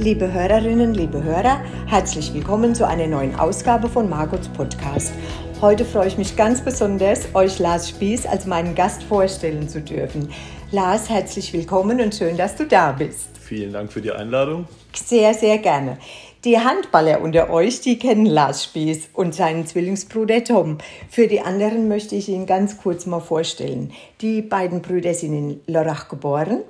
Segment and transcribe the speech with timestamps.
[0.00, 5.12] Liebe Hörerinnen, liebe Hörer, herzlich willkommen zu einer neuen Ausgabe von Margots Podcast.
[5.60, 10.32] Heute freue ich mich ganz besonders, euch Lars Spieß als meinen Gast vorstellen zu dürfen.
[10.70, 13.28] Lars, herzlich willkommen und schön, dass du da bist.
[13.38, 14.66] Vielen Dank für die Einladung.
[14.94, 15.98] Sehr, sehr gerne.
[16.44, 20.78] Die Handballer unter euch, die kennen Lars Spieß und seinen Zwillingsbruder Tom.
[21.10, 23.92] Für die anderen möchte ich ihn ganz kurz mal vorstellen.
[24.22, 26.62] Die beiden Brüder sind in Lörrach geboren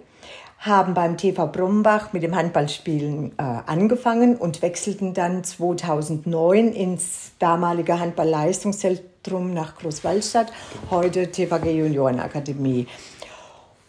[0.61, 7.99] haben beim TV Brombach mit dem Handballspielen äh, angefangen und wechselten dann 2009 ins damalige
[7.99, 10.53] Handballleistungszentrum nach Großwaldstadt,
[10.91, 12.87] heute TVG Juniorenakademie.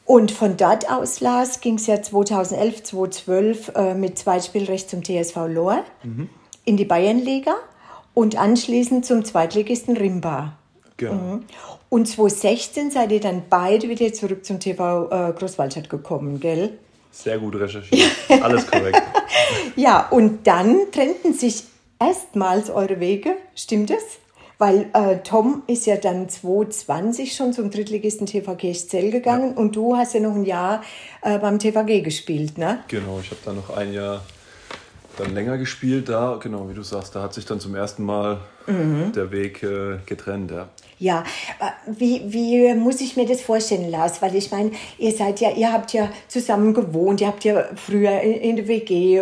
[0.06, 5.48] Und von dort aus, Lars, ging es ja 2011, 2012 äh, mit Zweitspielrecht zum TSV
[5.48, 6.30] Lohr mhm.
[6.64, 7.54] in die Bayernliga
[8.14, 10.54] und anschließend zum Zweitligisten Rimba.
[10.96, 11.14] Genau.
[11.14, 11.44] Mhm.
[11.94, 16.78] Und 2016 seid ihr dann beide wieder zurück zum TV äh, Großwaldstadt gekommen, gell?
[17.12, 18.10] Sehr gut recherchiert.
[18.42, 19.02] Alles korrekt.
[19.76, 21.66] ja, und dann trennten sich
[22.00, 24.20] erstmals eure Wege, stimmt es?
[24.58, 29.58] Weil äh, Tom ist ja dann 2020 schon zum Drittligisten TV Kirchzell gegangen ja.
[29.58, 30.84] und du hast ja noch ein Jahr
[31.24, 32.80] äh, beim TVG gespielt, ne?
[32.88, 34.24] Genau, ich habe dann noch ein Jahr
[35.18, 38.40] dann länger gespielt da, genau, wie du sagst, da hat sich dann zum ersten Mal
[38.66, 39.12] mhm.
[39.14, 40.70] der Weg äh, getrennt, ja.
[41.02, 41.24] Ja,
[41.88, 44.22] wie, wie muss ich mir das vorstellen, Lars?
[44.22, 48.22] Weil ich meine, ihr seid ja, ihr habt ja zusammen gewohnt, ihr habt ja früher
[48.22, 49.20] in, der WG,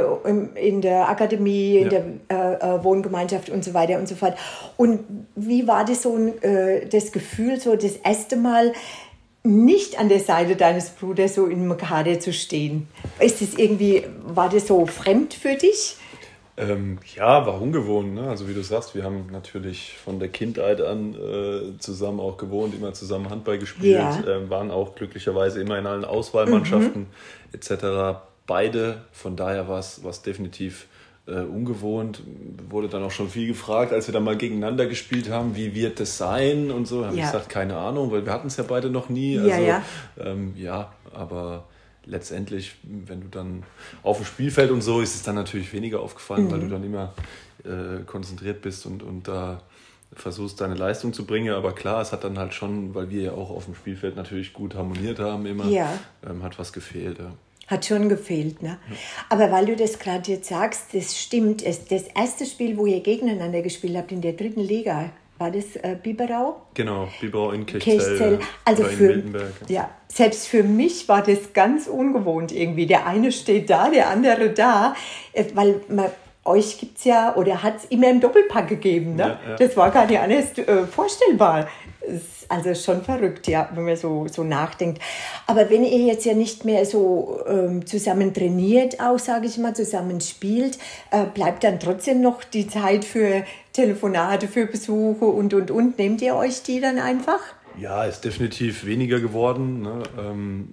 [0.55, 1.89] in der Akademie, in ja.
[1.89, 4.37] der äh, äh, Wohngemeinschaft und so weiter und so fort.
[4.75, 4.99] Und
[5.35, 8.73] wie war das so äh, das Gefühl, so das erste Mal
[9.43, 12.89] nicht an der Seite deines Bruders so im Kader zu stehen?
[13.21, 15.95] Ist das irgendwie, war das so fremd für dich?
[16.59, 18.13] Ähm, ja, war ungewohnt.
[18.13, 18.29] Ne?
[18.29, 22.75] Also wie du sagst, wir haben natürlich von der Kindheit an äh, zusammen auch gewohnt,
[22.75, 24.19] immer zusammen Handball gespielt, ja.
[24.19, 27.53] äh, waren auch glücklicherweise immer in allen Auswahlmannschaften mhm.
[27.53, 28.19] etc.
[28.45, 30.87] Beide, von daher war es definitiv
[31.29, 32.23] äh, ungewohnt.
[32.69, 35.99] Wurde dann auch schon viel gefragt, als wir dann mal gegeneinander gespielt haben, wie wird
[35.99, 37.05] das sein und so.
[37.05, 37.25] Haben ja.
[37.25, 39.37] gesagt, keine Ahnung, weil wir hatten es ja beide noch nie.
[39.37, 39.83] Also, ja, ja.
[40.19, 41.65] Ähm, ja aber
[42.09, 43.63] letztendlich, wenn du dann
[44.03, 46.51] auf dem Spielfeld und so, ist es dann natürlich weniger aufgefallen, mhm.
[46.51, 46.71] weil du mhm.
[46.71, 47.13] dann immer
[47.63, 49.61] äh, konzentriert bist und, und da
[50.13, 51.53] versuchst, deine Leistung zu bringen.
[51.53, 54.53] Aber klar, es hat dann halt schon, weil wir ja auch auf dem Spielfeld natürlich
[54.53, 55.91] gut harmoniert haben, immer, ja.
[56.27, 57.19] ähm, hat was gefehlt.
[57.19, 57.31] Ja.
[57.67, 58.79] Hat schon gefehlt, ne?
[58.89, 58.95] Ja.
[59.29, 61.63] Aber weil du das gerade jetzt sagst, das stimmt.
[61.63, 65.95] Das erste Spiel, wo ihr gegeneinander gespielt habt in der dritten Liga, war das äh,
[66.01, 66.61] Biberau?
[66.73, 68.39] Genau, Biberau in Kirchzell.
[68.65, 69.23] Also für,
[69.67, 72.85] ja, selbst für mich war das ganz ungewohnt irgendwie.
[72.85, 74.95] Der eine steht da, der andere da,
[75.33, 76.07] äh, weil man,
[76.45, 79.15] euch gibt es ja, oder hat es immer im Doppelpack gegeben.
[79.15, 79.39] Ne?
[79.43, 79.55] Ja, ja.
[79.55, 81.67] Das war gar nicht anders äh, vorstellbar.
[82.49, 85.01] Also schon verrückt, ja, wenn man so, so nachdenkt.
[85.45, 89.75] Aber wenn ihr jetzt ja nicht mehr so ähm, zusammen trainiert, auch sage ich mal,
[89.75, 90.79] zusammen spielt,
[91.11, 95.99] äh, bleibt dann trotzdem noch die Zeit für Telefonate, für Besuche und, und, und.
[95.99, 97.39] Nehmt ihr euch die dann einfach?
[97.77, 99.83] Ja, ist definitiv weniger geworden.
[99.83, 100.03] Ne?
[100.19, 100.69] Ähm,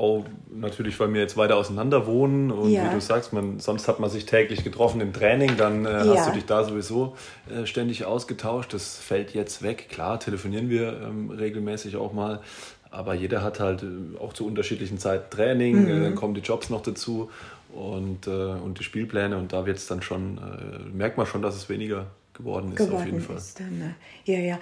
[0.00, 2.88] auch natürlich, weil wir jetzt weiter auseinander wohnen und ja.
[2.88, 6.16] wie du sagst, man, sonst hat man sich täglich getroffen im Training, dann äh, ja.
[6.16, 7.16] hast du dich da sowieso
[7.50, 8.72] äh, ständig ausgetauscht.
[8.72, 9.88] Das fällt jetzt weg.
[9.90, 12.40] Klar, telefonieren wir ähm, regelmäßig auch mal,
[12.90, 15.90] aber jeder hat halt äh, auch zu unterschiedlichen Zeiten Training, mhm.
[15.90, 17.30] Äh, dann kommen die Jobs noch dazu
[17.74, 21.42] und, äh, und die Spielpläne und da wird es dann schon, äh, merkt man schon,
[21.42, 22.06] dass es weniger
[22.40, 23.42] geworden ist geworden auf jeden Fall.
[23.58, 23.94] Dann, ne?
[24.24, 24.58] Ja, ja.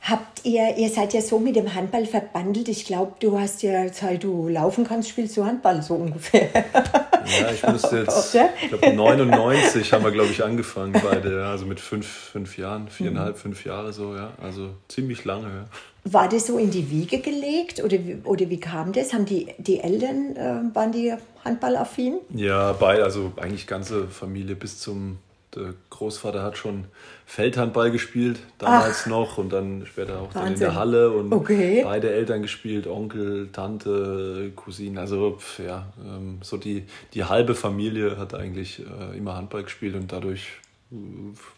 [0.00, 2.68] Habt ihr, ihr seid ja so mit dem Handball verbandelt.
[2.68, 6.48] Ich glaube, du hast ja, seit du laufen kannst, spielst du Handball so ungefähr.
[6.54, 11.80] Ja, ich müsste jetzt, ich glaube 99 haben wir, glaube ich, angefangen beide, also mit
[11.80, 13.40] fünf, fünf Jahren, viereinhalb, mhm.
[13.40, 14.32] fünf Jahre so, ja.
[14.40, 15.64] Also ziemlich lange, ja.
[16.04, 19.12] War das so in die Wiege gelegt oder, oder wie kam das?
[19.12, 21.12] Haben die, die Eltern, äh, waren die
[21.44, 22.18] handballaffin?
[22.30, 25.18] Ja, beide, also eigentlich ganze Familie bis zum
[25.54, 26.84] der Großvater hat schon
[27.26, 31.82] Feldhandball gespielt, damals Ach, noch und dann später auch dann in der Halle und okay.
[31.84, 36.84] beide Eltern gespielt, Onkel, Tante, Cousine, also ja, ähm, so die,
[37.14, 40.48] die halbe Familie hat eigentlich äh, immer Handball gespielt und dadurch
[40.92, 40.94] äh,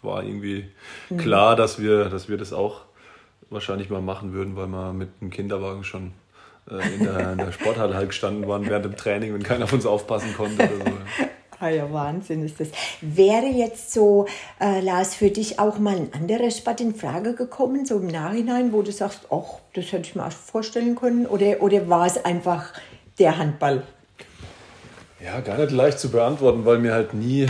[0.02, 0.66] war irgendwie
[1.08, 1.16] mhm.
[1.18, 2.82] klar, dass wir, dass wir das auch
[3.50, 6.12] wahrscheinlich mal machen würden, weil wir mit dem Kinderwagen schon
[6.70, 9.72] äh, in, der, in der Sporthalle halt gestanden waren während dem Training, wenn keiner auf
[9.72, 10.64] uns aufpassen konnte.
[10.64, 11.24] Oder so.
[11.62, 12.68] Ah ja, Wahnsinn ist das.
[13.02, 14.26] Wäre jetzt so,
[14.58, 18.72] äh, Lars, für dich auch mal ein anderer Sport in Frage gekommen, so im Nachhinein,
[18.72, 21.26] wo du sagst, ach, das hätte ich mir auch vorstellen können?
[21.26, 22.72] Oder, oder war es einfach
[23.18, 23.82] der Handball?
[25.22, 27.46] Ja, gar nicht leicht zu beantworten, weil wir halt nie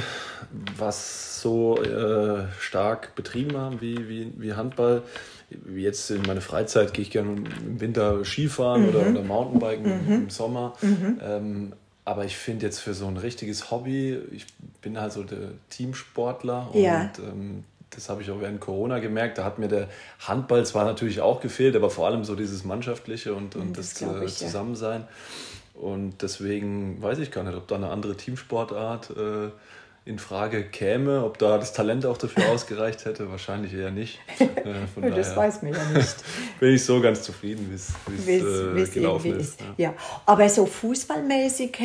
[0.77, 5.03] was so äh, stark betrieben haben wie, wie, wie Handball.
[5.73, 8.89] Jetzt in meiner Freizeit gehe ich gerne im Winter Skifahren mhm.
[8.89, 10.13] oder, oder Mountainbiken mhm.
[10.15, 10.75] im Sommer.
[10.83, 11.21] Mhm.
[11.23, 11.73] Ähm,
[12.11, 14.45] aber ich finde jetzt für so ein richtiges Hobby, ich
[14.83, 17.09] bin halt so der Teamsportler und ja.
[17.19, 19.39] ähm, das habe ich auch während Corona gemerkt.
[19.39, 23.33] Da hat mir der Handball zwar natürlich auch gefehlt, aber vor allem so dieses Mannschaftliche
[23.33, 25.03] und, und das, das äh, ich, Zusammensein.
[25.03, 25.81] Ja.
[25.81, 29.51] Und deswegen weiß ich gar nicht, ob da eine andere Teamsportart äh,
[30.05, 34.19] in Frage käme, ob da das Talent auch dafür ausgereicht hätte, wahrscheinlich eher nicht.
[34.61, 36.17] Äh, von das daher weiß man ja nicht.
[36.61, 39.61] Bin ich so ganz zufrieden, wie es äh, gelaufen ist.
[39.61, 39.67] Ja.
[39.79, 39.95] ja.
[40.27, 41.79] aber so fußballmäßig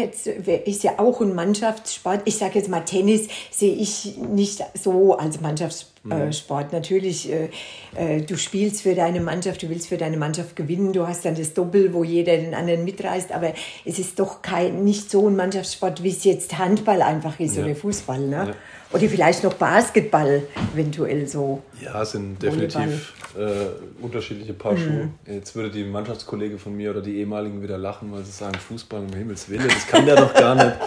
[0.65, 2.21] ist ja auch ein Mannschaftssport.
[2.25, 6.33] Ich sage jetzt mal Tennis sehe ich nicht so als Mannschaftssport äh, mhm.
[6.33, 6.73] Sport.
[6.73, 7.49] Natürlich, äh,
[7.95, 11.35] äh, du spielst für deine Mannschaft, du willst für deine Mannschaft gewinnen, du hast dann
[11.35, 13.53] das Doppel, wo jeder den anderen mitreißt, aber
[13.85, 17.63] es ist doch kein, nicht so ein Mannschaftssport, wie es jetzt Handball einfach ist ja.
[17.63, 18.19] oder Fußball.
[18.19, 18.35] Ne?
[18.35, 18.55] Ja.
[18.91, 20.43] Oder vielleicht noch Basketball
[20.73, 21.63] eventuell so.
[21.81, 24.77] Ja, es sind definitiv äh, unterschiedliche Paar mhm.
[24.77, 25.09] Schuhe.
[25.27, 29.01] Jetzt würde die Mannschaftskollege von mir oder die ehemaligen wieder lachen, weil sie sagen, Fußball
[29.01, 30.77] um Himmels Willen, das kann der doch gar nicht.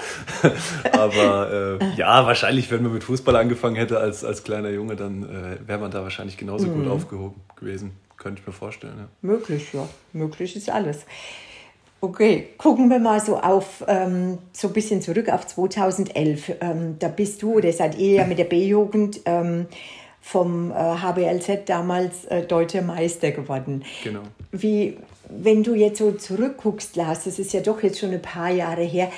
[0.93, 5.67] Aber ja, wahrscheinlich, wenn man mit Fußball angefangen hätte als, als kleiner Junge, dann äh,
[5.67, 6.85] wäre man da wahrscheinlich genauso mhm.
[6.85, 7.93] gut aufgehoben gewesen.
[8.17, 8.95] Könnte ich mir vorstellen.
[8.99, 9.09] Ja.
[9.23, 9.89] Möglich, ja.
[10.13, 11.05] Möglich ist alles.
[12.01, 16.53] Okay, gucken wir mal so auf ähm, so ein bisschen zurück auf 2011.
[16.61, 19.67] Ähm, da bist du oder seid ihr ja mit der B-Jugend ähm,
[20.31, 23.83] vom äh, HBLZ damals äh, deutscher Meister geworden.
[24.05, 24.21] Genau.
[24.53, 24.99] Wie,
[25.31, 28.83] wenn du jetzt so zurückguckst, Lars, das ist ja doch jetzt schon ein paar Jahre
[28.83, 29.11] her,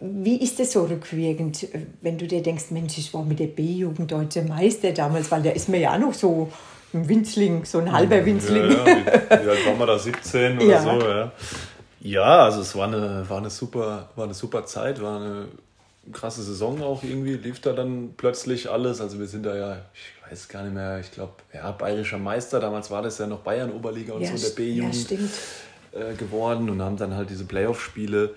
[0.00, 1.68] wie ist das so rückwirkend,
[2.02, 5.50] wenn du dir denkst, Mensch, ich war mit der B-Jugend deutscher Meister damals, weil da
[5.50, 6.50] ist mir ja noch so
[6.92, 8.70] ein Winzling, so ein halber Winzling.
[8.70, 8.96] Ja, ja.
[8.96, 10.82] Wie, wie alt waren wir da, 17 oder ja.
[10.82, 11.32] so, ja.
[12.00, 15.48] Ja, also es war eine, war eine, super, war eine super Zeit, war eine
[16.12, 19.00] krasse Saison auch irgendwie, lief da dann plötzlich alles.
[19.00, 22.60] Also wir sind da ja, ich weiß gar nicht mehr, ich glaube, ja, bayerischer Meister,
[22.60, 25.18] damals war das ja noch Bayern Oberliga und ja, so, der B-Jugend ja,
[26.00, 28.34] äh, geworden und haben dann halt diese Playoff-Spiele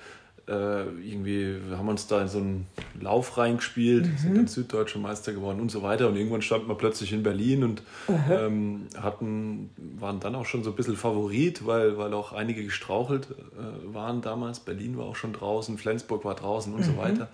[0.52, 2.68] äh, irgendwie haben wir uns da in so einen
[3.00, 4.18] Lauf reingespielt, mhm.
[4.18, 6.10] sind dann süddeutsche Meister geworden und so weiter.
[6.10, 7.84] Und irgendwann standen wir plötzlich in Berlin und
[8.30, 13.28] ähm, hatten, waren dann auch schon so ein bisschen Favorit, weil, weil auch einige gestrauchelt
[13.32, 14.60] äh, waren damals.
[14.60, 16.86] Berlin war auch schon draußen, Flensburg war draußen und mhm.
[16.86, 17.30] so weiter.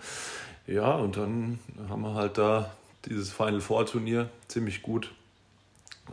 [0.67, 1.59] Ja, und dann
[1.89, 2.71] haben wir halt da
[3.05, 5.11] dieses Final Four Turnier ziemlich gut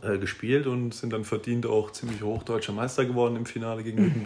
[0.01, 4.03] äh, gespielt und sind dann verdient auch ziemlich hoch deutscher Meister geworden im Finale gegen
[4.03, 4.23] mhm.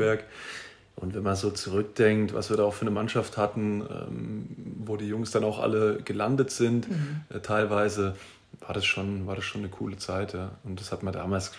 [0.99, 4.47] Und wenn man so zurückdenkt, was wir da auch für eine Mannschaft hatten, ähm,
[4.79, 7.21] wo die Jungs dann auch alle gelandet sind, mhm.
[7.29, 8.15] äh, teilweise,
[8.59, 10.33] war das, schon, war das schon eine coole Zeit.
[10.33, 10.51] Ja.
[10.65, 11.53] Und das hat man damals,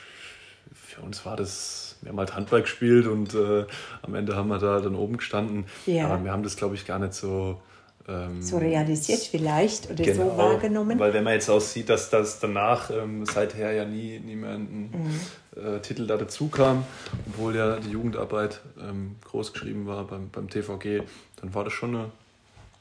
[0.74, 3.64] für uns war das, wir haben halt Handball gespielt und äh,
[4.02, 5.64] am Ende haben wir da dann oben gestanden.
[5.86, 6.04] Ja.
[6.04, 7.62] Aber wir haben das, glaube ich, gar nicht so
[8.08, 10.98] ähm, so realisiert vielleicht oder genau, so wahrgenommen.
[10.98, 14.90] Weil wenn man jetzt aussieht, dass das danach ähm, seither ja nie, nie mehr ein
[14.90, 15.62] mhm.
[15.62, 16.84] äh, Titel da dazu kam,
[17.28, 21.02] obwohl ja die Jugendarbeit ähm, groß geschrieben war beim, beim TVG,
[21.40, 22.10] dann war das schon eine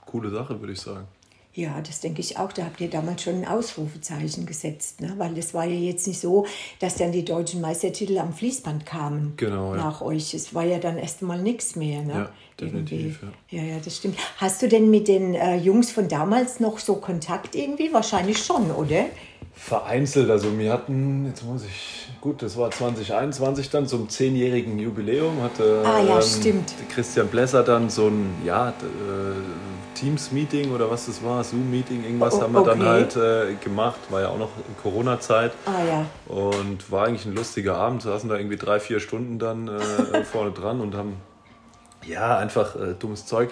[0.06, 1.08] coole Sache, würde ich sagen.
[1.54, 2.52] Ja, das denke ich auch.
[2.52, 5.16] Da habt ihr damals schon ein Ausrufezeichen gesetzt, ne?
[5.18, 6.46] weil es war ja jetzt nicht so,
[6.80, 10.08] dass dann die deutschen Meistertitel am Fließband kamen genau, nach ja.
[10.08, 10.34] euch.
[10.36, 12.04] Es war ja dann erst mal nichts mehr.
[12.04, 12.14] Ne?
[12.14, 12.30] Ja,
[12.60, 13.24] definitiv.
[13.50, 13.60] Ja.
[13.60, 13.74] ja.
[13.74, 14.18] ja, das stimmt.
[14.38, 17.92] Hast du denn mit den äh, Jungs von damals noch so Kontakt irgendwie?
[17.92, 19.08] Wahrscheinlich schon, oder?
[19.54, 20.30] Vereinzelt.
[20.30, 25.84] Also wir hatten, jetzt muss ich, gut, das war 2021 dann zum zehnjährigen Jubiläum, hatte
[25.86, 28.74] ah, ja, ähm, Christian Blesser dann so ein, ja, äh,
[29.96, 32.70] Teams-Meeting oder was das war, Zoom-Meeting, irgendwas oh, haben wir okay.
[32.70, 34.00] dann halt äh, gemacht.
[34.10, 34.50] War ja auch noch
[34.82, 35.52] Corona-Zeit.
[35.66, 36.06] Ah ja.
[36.34, 38.02] Und war eigentlich ein lustiger Abend.
[38.02, 41.18] Saßen da irgendwie drei, vier Stunden dann äh, vorne dran und haben
[42.06, 43.50] ja einfach äh, dummes Zeug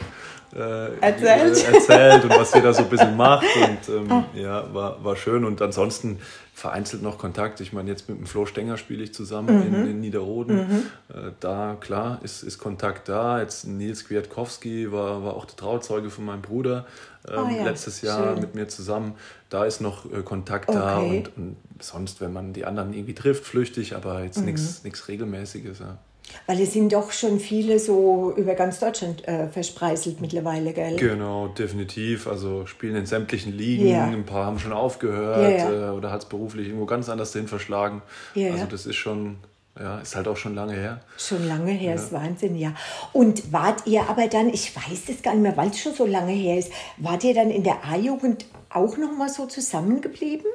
[0.56, 1.74] äh, erzählt.
[1.74, 3.46] erzählt und was jeder so ein bisschen macht.
[3.56, 4.24] Und ähm, ah.
[4.34, 5.46] ja, war, war schön.
[5.46, 6.20] Und ansonsten
[6.54, 7.60] vereinzelt noch Kontakt.
[7.62, 9.76] Ich meine, jetzt mit dem Flo Stenger spiele ich zusammen mhm.
[9.76, 10.56] in, in, Niederroden.
[10.56, 10.84] Mhm.
[11.10, 13.42] Äh, da, klar, ist, ist Kontakt da.
[13.42, 16.86] Jetzt Nils Kwiatkowski war, war auch der Trauzeuge von meinem Bruder
[17.28, 18.42] ähm, oh ja, letztes Jahr schön.
[18.42, 19.16] mit mir zusammen.
[19.50, 20.78] Da ist noch äh, Kontakt okay.
[20.80, 20.98] da.
[20.98, 24.46] Und, und, sonst, wenn man die anderen irgendwie trifft, flüchtig, aber jetzt mhm.
[24.46, 25.80] nichts Regelmäßiges.
[25.80, 26.00] Ja.
[26.46, 30.96] Weil es sind doch schon viele so über ganz Deutschland äh, verspreiselt mittlerweile, gell?
[30.96, 32.28] Genau, definitiv.
[32.28, 33.88] Also spielen in sämtlichen Ligen.
[33.88, 34.06] Ja.
[34.06, 35.90] Ein paar haben schon aufgehört ja.
[35.90, 38.02] Äh, oder hat es beruflich irgendwo ganz anders hin verschlagen.
[38.36, 39.38] also das ist schon,
[39.80, 41.02] ja, ist halt auch schon lange her.
[41.18, 42.02] Schon lange her, ja.
[42.02, 42.74] ist Wahnsinn, ja.
[43.14, 46.06] Und wart ihr aber dann, ich weiß das gar nicht mehr, weil es schon so
[46.06, 50.48] lange her ist, wart ihr dann in der A-Jugend auch noch mal so zusammengeblieben?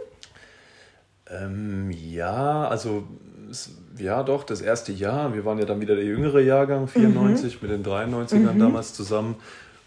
[1.31, 3.05] Ähm, ja, also
[3.99, 5.34] ja doch, das erste Jahr.
[5.34, 7.68] Wir waren ja dann wieder der jüngere Jahrgang, 94 mhm.
[7.68, 8.58] mit den 93ern mhm.
[8.58, 9.37] damals zusammen.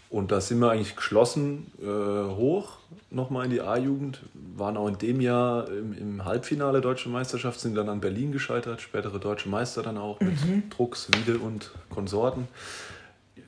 [0.08, 2.78] Und da sind wir eigentlich geschlossen äh, hoch,
[3.10, 4.20] nochmal in die A-Jugend.
[4.56, 8.80] Waren auch in dem Jahr im, im, Halbfinale Deutsche Meisterschaft, sind dann an Berlin gescheitert,
[8.80, 10.70] spätere Deutsche Meister dann auch mit mhm.
[10.70, 12.46] Drucks, Wiede und Konsorten.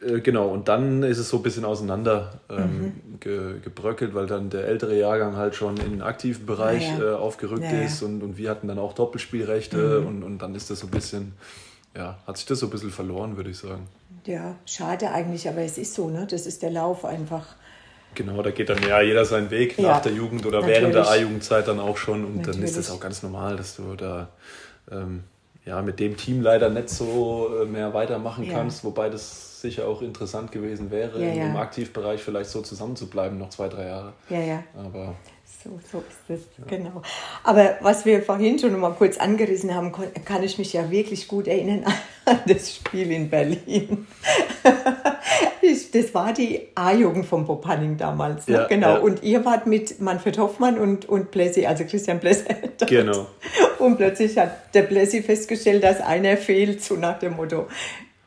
[0.00, 3.20] Äh, genau, und dann ist es so ein bisschen auseinander ähm, mhm.
[3.20, 7.12] ge, gebröckelt, weil dann der ältere Jahrgang halt schon in den aktiven Bereich ja, ja.
[7.12, 10.06] Äh, aufgerückt ja, ist und, und wir hatten dann auch Doppelspielrechte mhm.
[10.06, 11.32] und, und dann ist das so ein bisschen,
[11.96, 13.88] ja, hat sich das so ein bisschen verloren, würde ich sagen.
[14.24, 16.26] Ja, schade eigentlich, aber es ist so, ne?
[16.30, 17.46] Das ist der Lauf einfach.
[18.14, 20.80] Genau, da geht dann ja jeder seinen Weg nach der Jugend oder natürlich.
[20.80, 22.56] während der A-Jugendzeit dann auch schon und natürlich.
[22.56, 24.28] dann ist das auch ganz normal, dass du da
[24.90, 25.24] ähm,
[25.64, 28.54] ja, mit dem Team leider nicht so äh, mehr weitermachen ja.
[28.54, 31.46] kannst, wobei das sicher auch interessant gewesen wäre, ja, ja.
[31.46, 34.12] im Aktivbereich vielleicht so zusammenzubleiben, noch zwei, drei Jahre.
[34.28, 34.64] Ja, ja.
[34.76, 35.14] Aber
[35.64, 37.02] so, so ist es, genau.
[37.42, 39.92] Aber was wir vorhin schon mal kurz angerissen haben,
[40.24, 41.84] kann ich mich ja wirklich gut erinnern
[42.24, 44.06] an das Spiel in Berlin.
[45.92, 48.46] das war die A-Jugend von Bob Hanning damals.
[48.46, 48.54] Ne?
[48.54, 48.94] Ja, genau.
[48.94, 48.98] Ja.
[48.98, 52.44] Und ihr wart mit Manfred Hoffmann und, und Blessy, also Christian Blessy.
[52.86, 53.26] Genau.
[53.78, 57.66] Und plötzlich hat der Blessy festgestellt, dass einer fehlt, so nach dem Motto.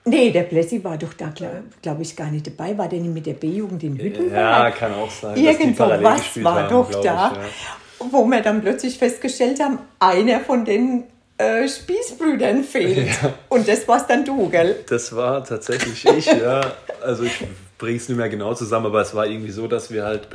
[0.03, 2.75] Nee, der Blessy war doch da, glaube glaub ich, gar nicht dabei.
[2.77, 4.34] War der nicht mit der B-Jugend in Hüttenberg?
[4.34, 5.38] Ja, kann auch sein.
[5.38, 8.08] Irgendwo was war haben, doch da, ich, ja.
[8.12, 11.03] wo wir dann plötzlich festgestellt haben, einer von den
[11.38, 13.08] äh, Spießbrüdern fehlt.
[13.22, 13.34] Ja.
[13.50, 14.84] Und das war's dann du, gell?
[14.89, 16.62] Das war tatsächlich ich, ja.
[17.03, 17.43] Also ich
[17.81, 20.27] bringe es nicht mehr genau zusammen, aber es war irgendwie so, dass wir halt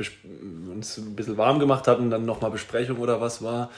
[0.69, 3.71] uns ein bisschen warm gemacht hatten, dann nochmal Besprechung oder was war.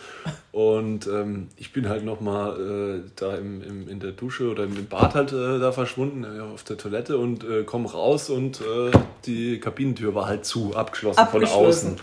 [0.51, 4.87] Und ähm, ich bin halt nochmal äh, da im, im, in der Dusche oder im
[4.87, 8.91] Bad halt äh, da verschwunden, äh, auf der Toilette und äh, komme raus und äh,
[9.25, 11.51] die Kabinentür war halt zu, abgeschlossen, abgeschlossen.
[11.51, 11.99] von außen.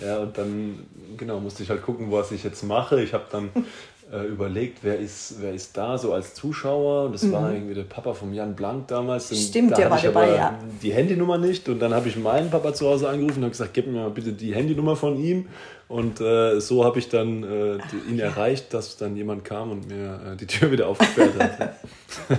[0.00, 3.02] Ja, und dann, genau, musste ich halt gucken, was ich jetzt mache.
[3.02, 3.50] Ich habe dann
[4.12, 7.10] äh, überlegt, wer ist, wer ist da so als Zuschauer.
[7.12, 7.32] Das mhm.
[7.32, 9.30] war irgendwie der Papa von Jan Blank damals.
[9.30, 10.58] Und Stimmt, da der war dabei, ja.
[10.82, 13.74] Die Handynummer nicht und dann habe ich meinen Papa zu Hause angerufen und habe gesagt,
[13.74, 15.48] gib mir mal bitte die Handynummer von ihm.
[15.88, 18.26] Und äh, so habe ich dann äh, Ach, ihn ja.
[18.26, 21.76] erreicht, dass dann jemand kam und mir äh, die Tür wieder aufgesperrt hat.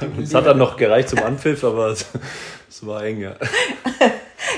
[0.22, 2.06] es hat dann noch gereicht zum Anpfiff, aber es,
[2.68, 3.34] es war eng, ja.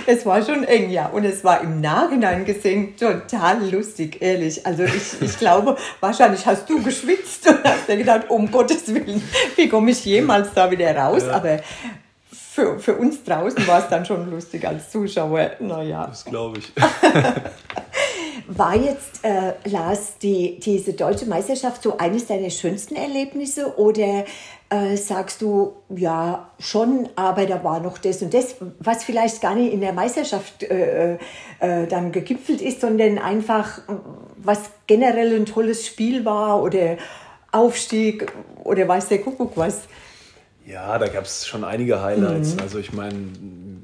[0.07, 1.07] es war schon eng, ja.
[1.07, 4.67] Und es war im Nachhinein gesehen total lustig, ehrlich.
[4.67, 9.23] Also ich, ich glaube, wahrscheinlich hast du geschwitzt und hast dir gedacht, um Gottes Willen,
[9.57, 11.23] wie komme ich jemals da wieder raus?
[11.27, 11.35] Ja.
[11.35, 11.61] Aber
[12.31, 15.53] für, für uns draußen war es dann schon lustig als Zuschauer.
[15.59, 16.07] Naja.
[16.07, 16.73] Das glaube ich.
[18.49, 24.25] War jetzt, äh, Lars, die, diese deutsche Meisterschaft so eines deiner schönsten Erlebnisse oder
[24.73, 29.55] äh, sagst du, ja, schon, aber da war noch das und das, was vielleicht gar
[29.55, 31.19] nicht in der Meisterschaft äh,
[31.61, 33.83] äh, dann gegipfelt ist, sondern einfach,
[34.39, 36.97] was generell ein tolles Spiel war oder
[37.51, 38.33] Aufstieg
[38.65, 39.83] oder weiß der Kuckuck was?
[40.67, 42.55] Ja, da gab es schon einige Highlights.
[42.55, 42.61] Mhm.
[42.61, 43.15] Also ich meine,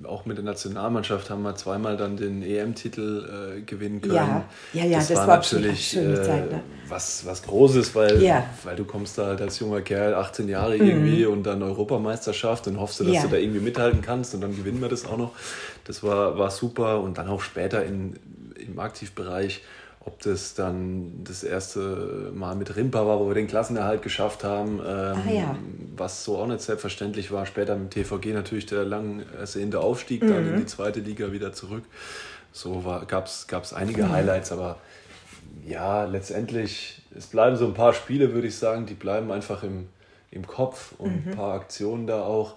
[0.04, 4.14] auch mit der Nationalmannschaft haben wir zweimal dann den EM-Titel äh, gewinnen können.
[4.14, 6.62] Ja, ja, ja das, das war, war natürlich äh, Zeit, ne?
[6.88, 8.44] was, was Großes, weil, ja.
[8.64, 10.88] weil du kommst da halt als junger Kerl, 18 Jahre mhm.
[10.88, 13.22] irgendwie und dann Europameisterschaft und hoffst du, dass ja.
[13.22, 15.32] du da irgendwie mithalten kannst und dann gewinnen wir das auch noch.
[15.84, 18.18] Das war, war super und dann auch später in,
[18.56, 19.62] im Aktivbereich
[20.08, 24.78] ob das dann das erste Mal mit Rimpa war, wo wir den Klassenerhalt geschafft haben,
[24.78, 25.56] ähm, ah, ja.
[25.96, 27.44] was so auch nicht selbstverständlich war.
[27.44, 30.28] Später mit TVG natürlich der lang ersehende Aufstieg mhm.
[30.28, 31.84] dann in die zweite Liga wieder zurück.
[32.52, 34.12] So gab es einige mhm.
[34.12, 34.78] Highlights, aber
[35.66, 39.88] ja, letztendlich, es bleiben so ein paar Spiele, würde ich sagen, die bleiben einfach im,
[40.30, 41.32] im Kopf und mhm.
[41.32, 42.54] ein paar Aktionen da auch.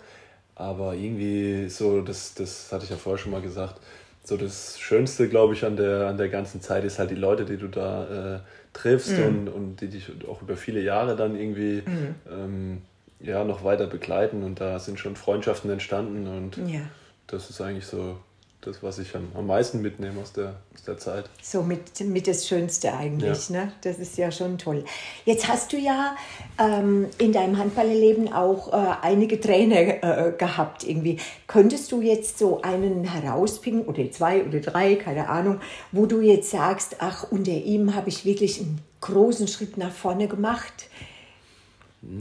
[0.55, 3.81] Aber irgendwie so, das, das hatte ich ja vorher schon mal gesagt,
[4.24, 7.46] so das Schönste, glaube ich, an der, an der ganzen Zeit ist halt die Leute,
[7.46, 8.40] die du da äh,
[8.74, 9.25] triffst mhm.
[9.25, 12.16] und, und die dich auch über viele Jahre dann irgendwie mhm.
[12.32, 12.82] ähm,
[13.20, 14.44] ja, noch weiter begleiten.
[14.44, 16.82] Und da sind schon Freundschaften entstanden und ja.
[17.28, 18.18] das ist eigentlich so
[18.62, 21.30] das, was ich am, am meisten mitnehme aus der, aus der Zeit.
[21.41, 23.65] So mit, mit das Schönste eigentlich, ja.
[23.65, 23.72] ne?
[23.82, 24.86] Das ist ja schon toll.
[25.25, 26.15] Jetzt hast du ja
[26.60, 31.20] ähm, in deinem Handballerleben auch äh, einige Trainer äh, gehabt irgendwie.
[31.48, 35.60] Könntest du jetzt so einen herauspicken oder zwei oder drei, keine Ahnung,
[35.91, 40.27] wo du jetzt sagst, ach, unter ihm habe ich wirklich einen großen Schritt nach vorne
[40.27, 40.88] gemacht?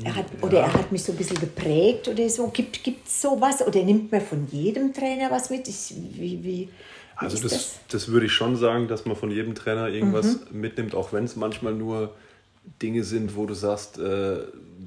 [0.05, 0.47] Er hat, ja.
[0.47, 2.49] Oder er hat mich so ein bisschen geprägt oder so.
[2.49, 3.67] Gibt es sowas?
[3.67, 5.67] Oder nimmt man von jedem Trainer was mit?
[5.69, 6.69] Ich, wie, wie,
[7.17, 8.09] also das, das, das?
[8.09, 10.61] würde ich schon sagen, dass man von jedem Trainer irgendwas mhm.
[10.61, 12.15] mitnimmt, auch wenn es manchmal nur
[12.83, 14.39] Dinge sind, wo du sagst, äh,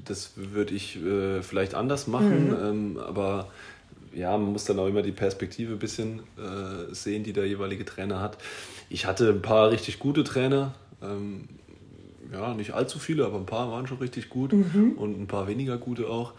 [0.04, 2.50] das würde ich äh, vielleicht anders machen.
[2.50, 2.96] Mhm.
[2.96, 3.48] Ähm, aber
[4.14, 7.84] ja, man muss dann auch immer die Perspektive ein bisschen äh, sehen, die der jeweilige
[7.84, 8.38] Trainer hat.
[8.90, 10.74] Ich hatte ein paar richtig gute Trainer.
[11.02, 11.48] Ähm,
[12.34, 14.92] ja, nicht allzu viele, aber ein paar waren schon richtig gut mhm.
[14.96, 16.32] und ein paar weniger gute auch.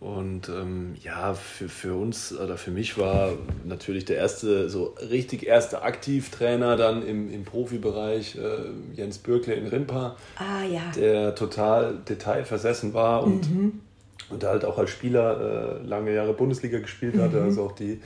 [0.00, 3.32] Und ähm, ja, für, für uns oder für mich war
[3.64, 9.66] natürlich der erste, so richtig erste Aktivtrainer dann im, im Profibereich äh, Jens Bürkle in
[9.66, 10.82] Rimpa, ah, ja.
[10.94, 13.80] der total detailversessen war und mhm.
[14.28, 17.44] und halt auch als Spieler äh, lange Jahre Bundesliga gespielt hatte, mhm.
[17.44, 18.00] also auch die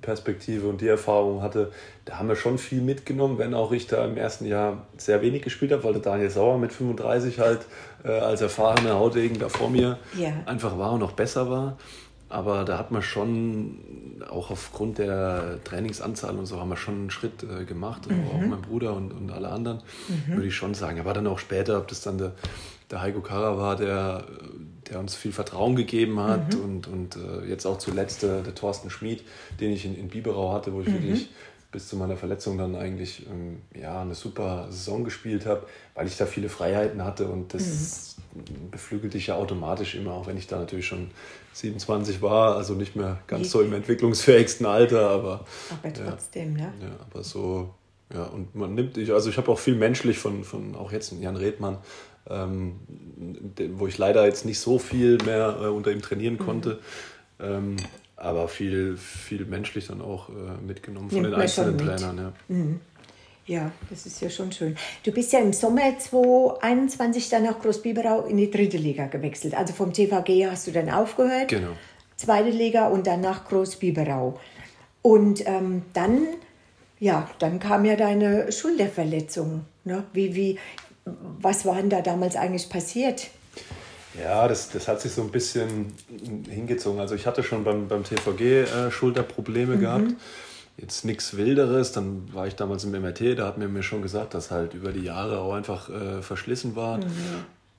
[0.00, 1.70] Perspektive und die Erfahrung hatte,
[2.04, 5.42] da haben wir schon viel mitgenommen, wenn auch ich da im ersten Jahr sehr wenig
[5.42, 7.60] gespielt habe, weil der Daniel Sauer mit 35 halt
[8.04, 10.32] äh, als erfahrener Hautegen da vor mir ja.
[10.46, 11.76] einfach war und noch besser war.
[12.30, 17.10] Aber da hat man schon, auch aufgrund der Trainingsanzahl und so, haben wir schon einen
[17.10, 18.08] Schritt äh, gemacht.
[18.08, 18.24] Mhm.
[18.28, 20.36] Auch mein Bruder und, und alle anderen, mhm.
[20.36, 20.96] würde ich schon sagen.
[20.98, 22.32] Er war dann auch später, ob das dann der,
[22.88, 24.24] der Heiko Kara war, der,
[24.88, 26.54] der uns viel Vertrauen gegeben hat.
[26.54, 26.60] Mhm.
[26.60, 29.24] Und, und äh, jetzt auch zuletzt der, der Thorsten Schmid,
[29.58, 31.02] den ich in, in Biberau hatte, wo ich mhm.
[31.02, 31.28] wirklich
[31.72, 36.16] bis zu meiner Verletzung dann eigentlich ähm, ja, eine super Saison gespielt habe, weil ich
[36.16, 38.70] da viele Freiheiten hatte und das mhm.
[38.70, 41.10] beflügelt dich ja automatisch immer, auch wenn ich da natürlich schon
[41.52, 46.72] 27 war, also nicht mehr ganz so im entwicklungsfähigsten Alter, aber, aber trotzdem, ja.
[46.80, 46.96] ja.
[47.08, 47.74] aber so,
[48.12, 51.12] ja, und man nimmt, ich, also ich habe auch viel menschlich von, von auch jetzt
[51.20, 51.78] Jan Redmann,
[52.28, 52.80] ähm,
[53.74, 56.38] wo ich leider jetzt nicht so viel mehr äh, unter ihm trainieren mhm.
[56.38, 56.80] konnte.
[57.38, 57.44] Mhm.
[57.44, 57.76] Ähm,
[58.20, 60.32] aber viel, viel menschlich dann auch äh,
[60.64, 62.18] mitgenommen von Nimmt den einzelnen Trainern.
[62.18, 62.32] Ja.
[62.48, 62.80] Mhm.
[63.46, 64.76] ja, das ist ja schon schön.
[65.04, 69.54] Du bist ja im Sommer 2021 dann nach Großbiberau in die dritte Liga gewechselt.
[69.54, 71.48] Also vom TVG hast du dann aufgehört.
[71.48, 71.72] Genau.
[72.16, 74.38] Zweite Liga und dann nach Großbiberau.
[75.02, 76.26] Und ähm, dann,
[76.98, 79.64] ja, dann kam ja deine Schulterverletzung.
[79.84, 80.04] Ne?
[80.12, 80.58] Wie, wie,
[81.40, 83.30] was war denn da damals eigentlich passiert?
[84.18, 85.92] Ja, das, das hat sich so ein bisschen
[86.48, 87.00] hingezogen.
[87.00, 89.80] Also ich hatte schon beim, beim TVG äh, Schulterprobleme mhm.
[89.80, 90.14] gehabt.
[90.76, 91.92] Jetzt nichts Wilderes.
[91.92, 94.92] Dann war ich damals im MRT, da hat mir mir schon gesagt, dass halt über
[94.92, 96.98] die Jahre auch einfach äh, verschlissen war.
[96.98, 97.04] Mhm.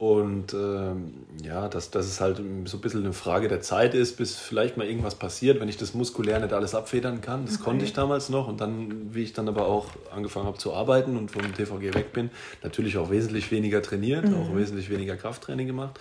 [0.01, 4.17] Und ähm, ja, dass, dass es halt so ein bisschen eine Frage der Zeit ist,
[4.17, 7.45] bis vielleicht mal irgendwas passiert, wenn ich das muskulär nicht alles abfedern kann.
[7.45, 7.65] Das okay.
[7.65, 8.47] konnte ich damals noch.
[8.47, 12.13] Und dann, wie ich dann aber auch angefangen habe zu arbeiten und vom TVG weg
[12.13, 12.31] bin,
[12.63, 14.37] natürlich auch wesentlich weniger trainiert, mhm.
[14.37, 15.99] auch wesentlich weniger Krafttraining gemacht.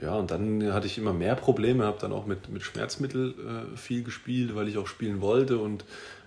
[0.00, 3.34] Ja, und dann hatte ich immer mehr Probleme, habe dann auch mit, mit Schmerzmittel
[3.74, 5.84] äh, viel gespielt, weil ich auch spielen wollte und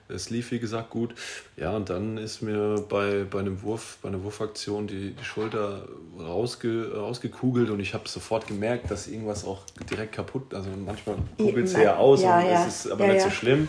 [0.09, 1.13] es lief, wie gesagt, gut.
[1.55, 5.87] Ja, und dann ist mir bei, bei einem Wurf, bei einer Wurfaktion die, die Schulter
[6.19, 11.65] rausge, rausgekugelt und ich habe sofort gemerkt, dass irgendwas auch direkt kaputt, also manchmal kugelt
[11.65, 12.65] es ja aus ja, und ja.
[12.65, 13.67] es ist aber ja, nicht so schlimm.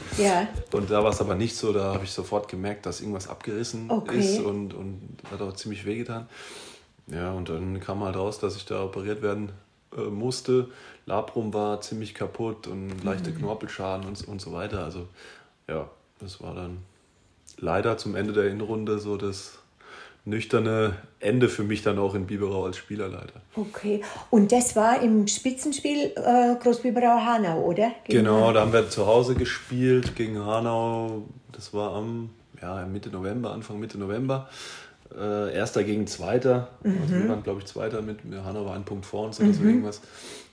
[0.72, 3.90] Und da war es aber nicht so, da habe ich sofort gemerkt, dass irgendwas abgerissen
[3.90, 4.18] okay.
[4.18, 6.28] ist und, und hat auch ziemlich wehgetan.
[7.06, 9.50] Ja, und dann kam halt raus, dass ich da operiert werden
[9.96, 10.68] äh, musste.
[11.06, 13.38] Labrum war ziemlich kaputt und leichte mhm.
[13.38, 14.84] Knorpelschaden und, und so weiter.
[14.84, 15.08] Also
[15.66, 16.78] ja, das war dann
[17.58, 19.58] leider zum Ende der Hinrunde so das
[20.24, 23.40] nüchterne Ende für mich dann auch in Biberau als Spielerleiter.
[23.56, 27.92] Okay, und das war im Spitzenspiel äh, Großbiberau-Hanau, oder?
[28.04, 28.52] Gegen genau, Hanau.
[28.52, 31.22] da haben wir zu Hause gespielt gegen Hanau.
[31.52, 34.48] Das war am ja, Mitte November, Anfang Mitte November.
[35.18, 36.68] Äh, erster gegen Zweiter.
[36.82, 36.98] Mhm.
[37.02, 39.54] Also wir waren, glaube ich, Zweiter mit Hanau war ein Punkt vor uns oder mhm.
[39.54, 40.00] so irgendwas.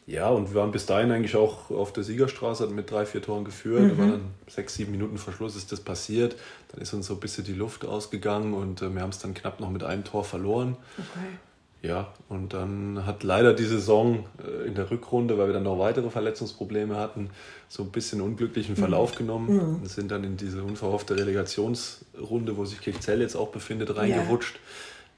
[0.08, 3.24] Ja, und wir waren bis dahin eigentlich auch auf der Siegerstraße, hatten mit drei, vier
[3.24, 3.82] Toren geführt.
[3.82, 3.90] Mhm.
[3.90, 6.36] Da war dann sechs, sieben Minuten Verschluss ist das passiert.
[6.72, 9.34] Dann ist uns so ein bisschen die Luft ausgegangen und äh, wir haben es dann
[9.34, 10.78] knapp noch mit einem Tor verloren.
[10.98, 11.38] Okay.
[11.82, 15.78] Ja, und dann hat leider die Saison äh, in der Rückrunde, weil wir dann noch
[15.78, 17.30] weitere Verletzungsprobleme hatten,
[17.68, 19.18] so ein bisschen unglücklichen Verlauf mhm.
[19.18, 19.76] genommen mhm.
[19.82, 24.60] und sind dann in diese unverhoffte Relegationsrunde, wo sich Kirchzell jetzt auch befindet, reingerutscht.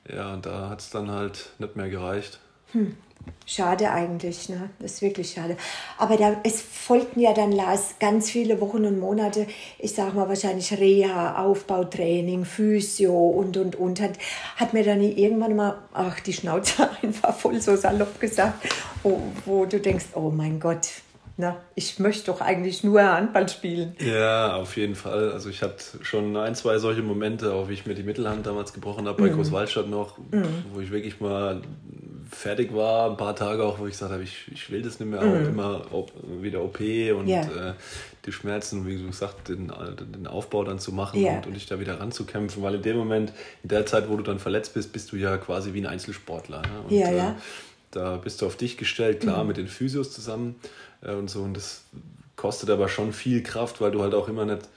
[0.10, 2.40] Ja, ja und da hat es dann halt nicht mehr gereicht.
[2.74, 2.98] Hm.
[3.46, 4.70] Schade eigentlich, ne?
[4.80, 5.58] Das ist wirklich schade.
[5.98, 9.48] Aber da, es folgten ja dann, Lars, ganz viele Wochen und Monate,
[9.80, 14.02] ich sag mal wahrscheinlich Reha, Aufbautraining, Physio und, und, und.
[14.02, 14.12] Hat,
[14.58, 18.68] hat mir dann irgendwann mal, ach, die Schnauze einfach voll so salopp gesagt,
[19.04, 20.88] wo, wo du denkst, oh mein Gott,
[21.40, 23.96] na, ich möchte doch eigentlich nur Handball spielen.
[24.00, 25.32] Ja, auf jeden Fall.
[25.32, 28.74] Also ich hatte schon ein, zwei solche Momente, auch wie ich mir die Mittelhand damals
[28.74, 29.36] gebrochen habe bei mhm.
[29.36, 30.66] Großwaldstadt noch, mhm.
[30.74, 31.62] wo ich wirklich mal
[32.30, 35.10] fertig war, ein paar Tage auch, wo ich gesagt habe, ich, ich will das nicht
[35.10, 35.32] mehr, mhm.
[35.32, 36.12] auch immer op,
[36.42, 37.42] wieder OP und ja.
[37.42, 37.74] äh,
[38.26, 39.72] die Schmerzen, wie du gesagt den,
[40.14, 41.38] den Aufbau dann zu machen ja.
[41.38, 43.32] und, und dich da wieder ranzukämpfen, weil in dem Moment,
[43.64, 46.62] in der Zeit, wo du dann verletzt bist, bist du ja quasi wie ein Einzelsportler.
[46.62, 46.82] Ne?
[46.84, 47.30] Und, ja, ja.
[47.32, 47.36] Äh,
[47.92, 49.48] da bist du auf dich gestellt, klar, mhm.
[49.48, 50.56] mit den Physios zusammen
[51.02, 51.42] äh, und so.
[51.42, 51.86] Und das
[52.36, 54.68] kostet aber schon viel Kraft, weil du halt auch immer nicht,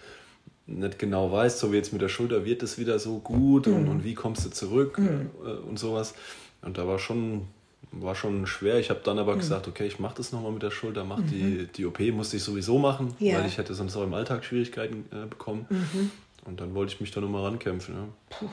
[0.66, 3.74] nicht genau weißt, so wie jetzt mit der Schulter, wird es wieder so gut mhm.
[3.74, 5.30] und, und wie kommst du zurück mhm.
[5.44, 6.14] äh, und sowas.
[6.62, 7.46] Und da war schon,
[7.92, 8.78] war schon schwer.
[8.78, 9.40] Ich habe dann aber mhm.
[9.40, 11.68] gesagt, okay, ich mache das nochmal mit der Schulter, mach die, mhm.
[11.74, 13.38] die OP musste ich sowieso machen, ja.
[13.38, 15.66] weil ich hätte sonst auch im Alltag Schwierigkeiten äh, bekommen.
[15.70, 16.10] Mhm.
[16.46, 17.94] Und dann wollte ich mich da nochmal rankämpfen.
[18.40, 18.48] Ja.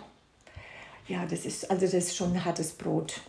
[1.07, 3.21] ja, das ist, also das ist schon ein hartes Brot,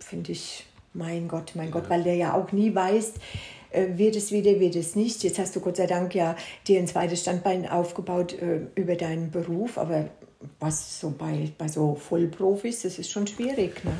[0.00, 0.66] finde ich.
[0.96, 3.14] Mein Gott, mein Gott, weil der ja auch nie weiß,
[3.70, 5.24] äh, wird es wieder, wird es nicht.
[5.24, 6.36] Jetzt hast du Gott sei Dank ja
[6.68, 10.08] dir ein zweites Standbein aufgebaut äh, über deinen Beruf, aber
[10.60, 13.84] was so bei, bei so Vollprofis, das ist schon schwierig.
[13.84, 13.92] Ne?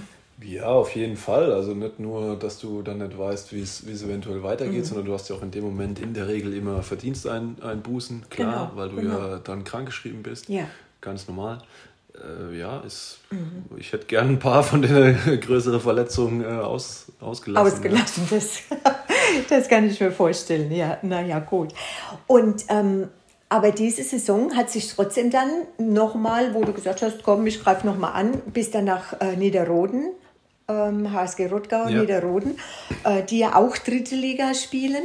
[0.42, 1.52] Ja, auf jeden Fall.
[1.52, 4.84] Also nicht nur, dass du dann nicht weißt, wie es eventuell weitergeht, mhm.
[4.84, 8.72] sondern du hast ja auch in dem Moment in der Regel immer Verdiensteinbußen, klar, genau,
[8.74, 9.18] weil du genau.
[9.18, 10.48] ja dann krankgeschrieben bist.
[10.48, 10.66] Ja.
[11.00, 11.58] Ganz normal.
[12.14, 13.64] Äh, ja, ist, mhm.
[13.76, 17.72] ich hätte gern ein paar von den größeren Verletzungen äh, aus, ausgelassen.
[17.72, 18.36] Ausgelassen, ja.
[18.36, 18.62] das,
[19.48, 20.70] das kann ich mir vorstellen.
[20.72, 21.74] Ja, naja, gut.
[22.26, 23.08] Und ähm,
[23.54, 27.86] aber diese Saison hat sich trotzdem dann nochmal, wo du gesagt hast, komm, ich greife
[27.86, 30.06] nochmal an, bis dann nach äh, Niederroden,
[30.66, 32.00] ähm, HSG Rottgau, ja.
[32.00, 32.58] Niederroden,
[33.04, 35.04] äh, die ja auch dritte Liga spielen.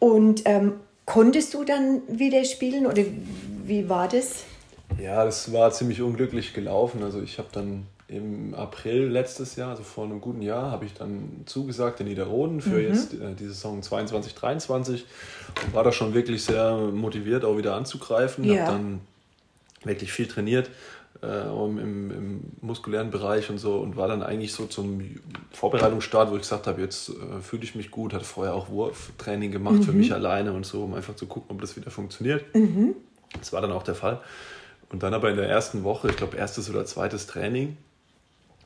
[0.00, 3.04] Und ähm, konntest du dann wieder spielen oder
[3.64, 4.42] wie war das?
[5.00, 7.02] Ja, das war ziemlich unglücklich gelaufen.
[7.02, 10.94] Also ich habe dann im April letztes Jahr, also vor einem guten Jahr, habe ich
[10.94, 12.88] dann zugesagt in Niederroden für mhm.
[12.88, 15.06] jetzt äh, die Saison 22, 23
[15.64, 18.44] und war da schon wirklich sehr motiviert, auch wieder anzugreifen.
[18.44, 18.66] Ja.
[18.66, 19.00] Habe dann
[19.84, 20.70] wirklich viel trainiert
[21.22, 25.02] äh, im, im, muskulären Bereich und so und war dann eigentlich so zum
[25.52, 29.50] Vorbereitungsstart, wo ich gesagt habe, jetzt äh, fühle ich mich gut, hatte vorher auch Wurftraining
[29.50, 29.82] gemacht mhm.
[29.82, 32.54] für mich alleine und so, um einfach zu gucken, ob das wieder funktioniert.
[32.54, 32.94] Mhm.
[33.38, 34.20] Das war dann auch der Fall.
[34.90, 37.76] Und dann aber in der ersten Woche, ich glaube erstes oder zweites Training,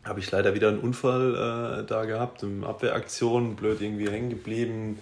[0.04, 4.98] habe ich leider wieder einen Unfall äh, da gehabt, eine Abwehraktion, blöd irgendwie hängen geblieben,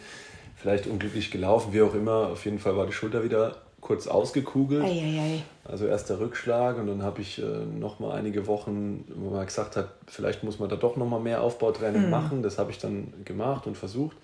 [0.57, 2.29] vielleicht unglücklich gelaufen, wie auch immer.
[2.29, 4.83] Auf jeden Fall war die Schulter wieder kurz ausgekugelt.
[4.83, 5.43] Ei, ei, ei.
[5.65, 9.47] Also erst der Rückschlag und dann habe ich äh, noch mal einige Wochen, wo man
[9.47, 12.11] gesagt hat, vielleicht muss man da doch noch mal mehr Aufbautraining mhm.
[12.11, 12.43] machen.
[12.43, 14.17] Das habe ich dann gemacht und versucht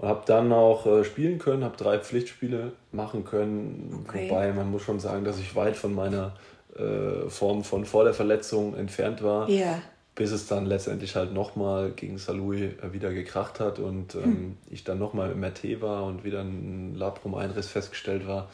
[0.00, 4.04] und habe dann auch äh, spielen können, habe drei Pflichtspiele machen können.
[4.08, 4.30] Okay.
[4.30, 6.34] Wobei man muss schon sagen, dass ich weit von meiner
[6.74, 9.48] äh, Form von vor der Verletzung entfernt war.
[9.48, 9.82] Yeah
[10.16, 14.56] bis es dann letztendlich halt nochmal gegen Salui äh, wieder gekracht hat und ähm, hm.
[14.68, 18.50] ich dann nochmal im RT war und wieder ein Labrum-Einriss festgestellt war.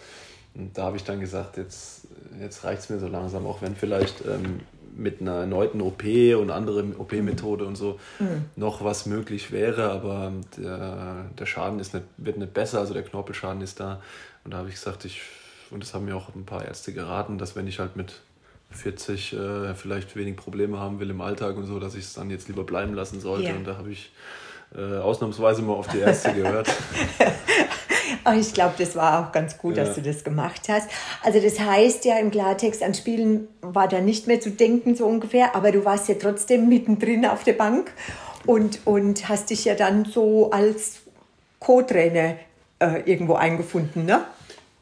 [0.55, 2.07] Und da habe ich dann gesagt, jetzt,
[2.41, 4.61] jetzt reicht es mir so langsam, auch wenn vielleicht ähm,
[4.97, 8.47] mit einer erneuten OP und anderen OP-Methode und so mhm.
[8.57, 13.03] noch was möglich wäre, aber der, der Schaden ist nicht, wird nicht besser, also der
[13.03, 14.01] Knorpelschaden ist da.
[14.45, 15.23] Und da habe ich gesagt, ich,
[15.71, 18.21] und das haben mir auch ein paar Ärzte geraten, dass wenn ich halt mit
[18.71, 22.31] 40 äh, vielleicht wenig Probleme haben will im Alltag und so, dass ich es dann
[22.31, 23.49] jetzt lieber bleiben lassen sollte.
[23.49, 23.55] Ja.
[23.55, 24.13] Und da habe ich
[24.75, 26.69] äh, ausnahmsweise mal auf die Ärzte gehört.
[28.39, 29.85] ich glaube, das war auch ganz gut, ja.
[29.85, 30.89] dass du das gemacht hast.
[31.23, 35.07] Also das heißt ja im Klartext, an Spielen war da nicht mehr zu denken, so
[35.07, 37.93] ungefähr, aber du warst ja trotzdem mittendrin auf der Bank
[38.47, 41.03] und, und hast dich ja dann so als
[41.59, 42.37] Co-Trainer
[42.79, 44.25] äh, irgendwo eingefunden, ne?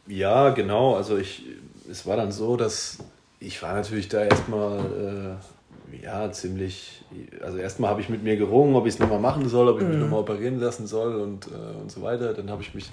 [0.07, 0.97] Ja, genau.
[0.97, 1.44] Also ich,
[1.90, 2.99] es war dann so, dass
[3.40, 5.54] ich war natürlich da erstmal äh,
[6.02, 7.02] ja, ziemlich.
[7.42, 9.87] Also, erstmal habe ich mit mir gerungen, ob ich es nochmal machen soll, ob ich
[9.87, 10.02] mich mhm.
[10.02, 12.33] nochmal operieren lassen soll und, äh, und so weiter.
[12.35, 12.90] Dann habe ich mich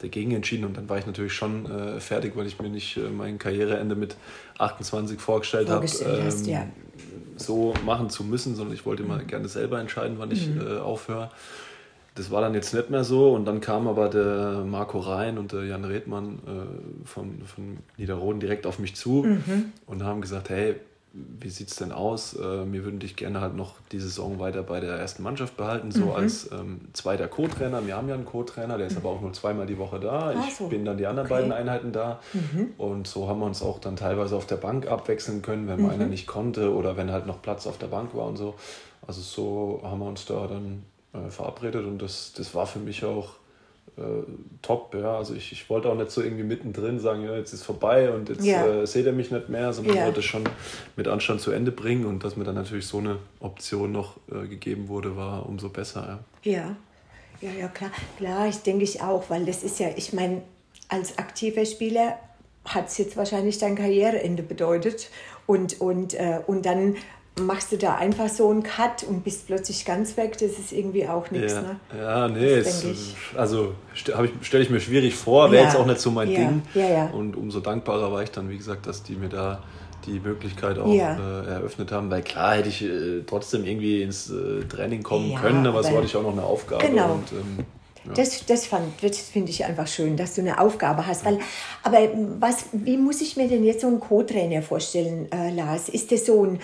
[0.00, 3.10] dagegen entschieden und dann war ich natürlich schon äh, fertig, weil ich mir nicht äh,
[3.10, 4.16] mein Karriereende mit
[4.58, 6.66] 28 vorgestellt, vorgestellt habe, ähm, ja.
[7.36, 9.26] so machen zu müssen, sondern ich wollte immer mhm.
[9.26, 10.60] gerne selber entscheiden, wann ich mhm.
[10.60, 11.30] Äh, aufhöre.
[12.16, 15.52] Das war dann jetzt nicht mehr so und dann kam aber der Marco Rhein und
[15.52, 19.72] der Jan Redmann äh, von, von Niederroden direkt auf mich zu mhm.
[19.86, 20.74] und haben gesagt, hey,
[21.12, 22.34] wie sieht es denn aus?
[22.34, 25.90] Äh, wir würden dich gerne halt noch die Saison weiter bei der ersten Mannschaft behalten,
[25.90, 26.12] so mhm.
[26.12, 27.84] als ähm, zweiter Co-Trainer.
[27.86, 28.98] Wir haben ja einen Co-Trainer, der ist mhm.
[28.98, 30.32] aber auch nur zweimal die Woche da.
[30.46, 30.68] Ich so.
[30.68, 31.40] bin dann die anderen okay.
[31.40, 32.20] beiden Einheiten da.
[32.32, 32.74] Mhm.
[32.78, 35.90] Und so haben wir uns auch dann teilweise auf der Bank abwechseln können, wenn mhm.
[35.90, 38.54] einer nicht konnte oder wenn halt noch Platz auf der Bank war und so.
[39.06, 43.04] Also so haben wir uns da dann äh, verabredet und das, das war für mich
[43.04, 43.39] auch
[44.00, 44.24] äh,
[44.62, 44.94] top.
[44.94, 45.18] Ja.
[45.18, 48.28] Also ich, ich wollte auch nicht so irgendwie mittendrin sagen, ja, jetzt ist vorbei und
[48.28, 48.66] jetzt ja.
[48.66, 50.06] äh, seht ihr mich nicht mehr, sondern ja.
[50.06, 50.44] wollte schon
[50.96, 54.46] mit Anstand zu Ende bringen und dass mir dann natürlich so eine Option noch äh,
[54.46, 56.20] gegeben wurde, war umso besser.
[56.42, 56.52] Ja.
[56.52, 56.76] ja,
[57.40, 57.90] ja, ja, klar.
[58.18, 60.42] Klar, ich denke ich auch, weil das ist ja, ich meine,
[60.88, 62.18] als aktiver Spieler
[62.64, 65.10] hat es jetzt wahrscheinlich dein Karriereende bedeutet
[65.46, 66.96] und, und, äh, und dann
[67.46, 71.06] machst du da einfach so einen Cut und bist plötzlich ganz weg, das ist irgendwie
[71.08, 71.54] auch nichts.
[71.54, 71.76] Ja, ne?
[71.98, 72.84] ja nee, es,
[73.36, 75.68] also stelle ich mir schwierig vor, wäre ja.
[75.68, 76.38] jetzt auch nicht so mein ja.
[76.38, 76.62] Ding.
[76.74, 79.62] Ja, und umso dankbarer war ich dann, wie gesagt, dass die mir da
[80.06, 84.64] die Möglichkeit auch äh, eröffnet haben, weil klar hätte ich äh, trotzdem irgendwie ins äh,
[84.68, 86.86] Training kommen können, aber so hatte ich auch noch eine Aufgabe.
[86.86, 87.14] Genau.
[87.14, 87.66] Und, ähm,
[88.04, 88.12] ja.
[88.14, 88.68] Das, das,
[89.02, 91.24] das finde ich einfach schön, dass du eine Aufgabe hast.
[91.24, 91.38] Weil,
[91.82, 91.98] aber
[92.38, 95.90] was, wie muss ich mir denn jetzt so einen Co-Trainer vorstellen, äh, Lars?
[95.90, 96.60] Ist das so ein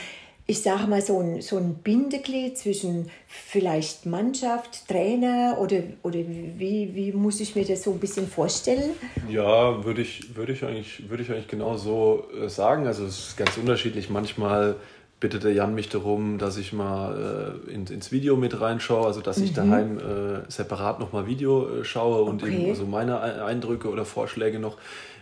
[0.48, 6.94] ich sage mal, so ein, so ein Bindeglied zwischen vielleicht Mannschaft, Trainer oder, oder wie,
[6.94, 8.90] wie muss ich mir das so ein bisschen vorstellen?
[9.28, 12.86] Ja, würde ich, würde ich, eigentlich, würde ich eigentlich genau so äh, sagen.
[12.86, 14.08] Also es ist ganz unterschiedlich.
[14.08, 14.76] Manchmal
[15.18, 19.22] bittet der Jan mich darum, dass ich mal äh, in, ins Video mit reinschaue, also
[19.22, 19.54] dass ich mhm.
[19.54, 22.66] daheim äh, separat nochmal Video äh, schaue und okay.
[22.66, 24.76] eben so meine Eindrücke oder Vorschläge noch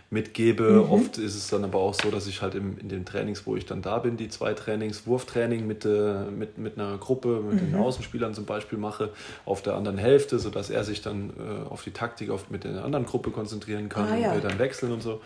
[0.09, 0.63] mitgebe.
[0.63, 0.91] Mhm.
[0.91, 3.55] Oft ist es dann aber auch so, dass ich halt im, in den Trainings, wo
[3.55, 7.61] ich dann da bin, die zwei Trainings, Wurftraining mit, äh, mit, mit einer Gruppe, mit
[7.61, 7.71] mhm.
[7.71, 9.09] den Außenspielern zum Beispiel mache,
[9.45, 12.83] auf der anderen Hälfte, sodass er sich dann äh, auf die Taktik auf, mit der
[12.83, 14.29] anderen Gruppe konzentrieren kann ah, ja.
[14.29, 15.21] und wir dann wechseln und so.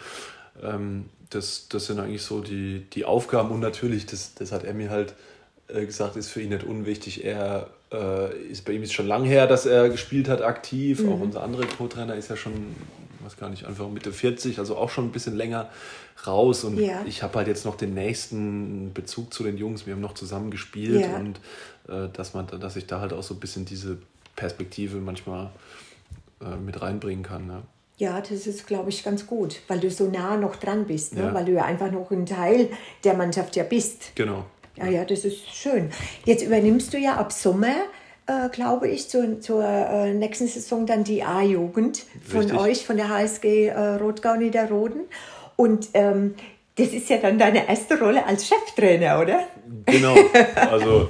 [0.64, 4.74] Ähm, das, das sind eigentlich so die, die Aufgaben und natürlich, das, das hat er
[4.74, 5.14] mir halt
[5.68, 7.24] äh, gesagt, ist für ihn nicht unwichtig.
[7.24, 11.02] Er äh, ist bei ihm ist schon lange her, dass er gespielt hat aktiv.
[11.02, 11.12] Mhm.
[11.12, 12.76] Auch unser anderer Co-Trainer ist ja schon,
[13.20, 15.70] weiß gar nicht, einfach Mitte 40, also auch schon ein bisschen länger
[16.26, 16.64] raus.
[16.64, 17.04] Und ja.
[17.06, 19.86] ich habe halt jetzt noch den nächsten Bezug zu den Jungs.
[19.86, 21.18] Wir haben noch zusammen gespielt ja.
[21.18, 21.40] und
[21.88, 23.98] äh, dass man, dass ich da halt auch so ein bisschen diese
[24.36, 25.50] Perspektive manchmal
[26.42, 27.48] äh, mit reinbringen kann.
[27.48, 27.62] Ne?
[27.98, 31.24] Ja, das ist, glaube ich, ganz gut, weil du so nah noch dran bist, ne?
[31.24, 31.34] Ja.
[31.34, 32.70] weil du ja einfach noch ein Teil
[33.04, 34.14] der Mannschaft ja bist.
[34.16, 34.46] Genau.
[34.78, 35.92] Ja, ja, das ist schön.
[36.24, 37.76] Jetzt übernimmst du ja ab Sommer,
[38.30, 42.60] äh, glaube ich, zur, zur äh, nächsten Saison dann die A-Jugend von Richtig.
[42.60, 45.02] euch, von der HSG äh, Rotgau Niederroden.
[45.56, 46.36] Und ähm,
[46.76, 49.40] das ist ja dann deine erste Rolle als Cheftrainer, oder?
[49.86, 50.16] Genau.
[50.56, 51.10] Also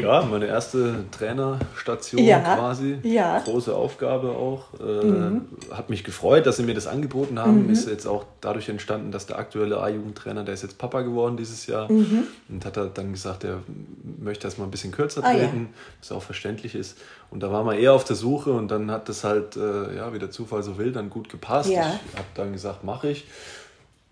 [0.00, 2.98] Ja, meine erste Trainerstation ja, quasi.
[3.02, 3.40] Ja.
[3.40, 4.64] Große Aufgabe auch.
[4.80, 5.42] Äh, mhm.
[5.70, 7.64] Hat mich gefreut, dass sie mir das angeboten haben.
[7.64, 7.70] Mhm.
[7.70, 11.66] Ist jetzt auch dadurch entstanden, dass der aktuelle A-Jugendtrainer, der ist jetzt Papa geworden dieses
[11.66, 12.24] Jahr mhm.
[12.48, 13.60] und hat dann gesagt, er
[14.24, 16.00] möchte das mal ein bisschen kürzer treten, ah, ja.
[16.00, 16.98] was auch verständlich ist.
[17.30, 20.12] Und da war man eher auf der Suche und dann hat das halt, äh, ja,
[20.12, 21.70] wie der Zufall so will, dann gut gepasst.
[21.70, 22.00] Ja.
[22.10, 23.26] Ich habe dann gesagt, mache ich.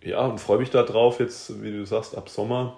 [0.03, 2.77] Ja, und freue mich darauf, jetzt, wie du sagst, ab Sommer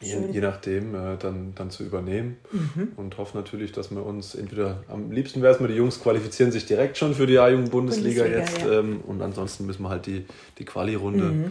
[0.00, 2.92] Je, je, nachdem äh, dann, dann zu übernehmen mhm.
[2.96, 6.52] und hoffe natürlich, dass wir uns entweder am liebsten wäre es mal, die Jungs qualifizieren
[6.52, 8.80] sich direkt schon für die A-Jugend-Bundesliga jetzt ja.
[8.80, 10.26] ähm, und ansonsten müssen wir halt die,
[10.58, 11.44] die Quali-Runde mhm.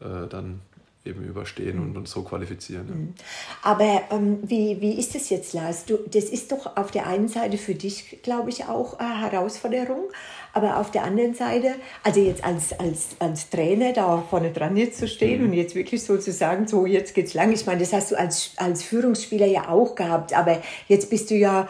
[0.00, 0.62] äh, dann
[1.04, 2.86] eben überstehen und uns so qualifizieren.
[2.88, 2.94] Ja.
[2.94, 3.14] Mhm.
[3.62, 5.84] Aber ähm, wie, wie ist das jetzt, Lars?
[5.84, 10.04] Du, das ist doch auf der einen Seite für dich, glaube ich, auch eine Herausforderung,
[10.52, 14.98] aber auf der anderen Seite, also jetzt als, als, als Trainer da vorne dran jetzt
[14.98, 15.48] zu stehen mhm.
[15.48, 17.52] und jetzt wirklich so zu sagen, so jetzt geht's lang.
[17.52, 21.34] Ich meine, das hast du als, als Führungsspieler ja auch gehabt, aber jetzt bist du
[21.34, 21.68] ja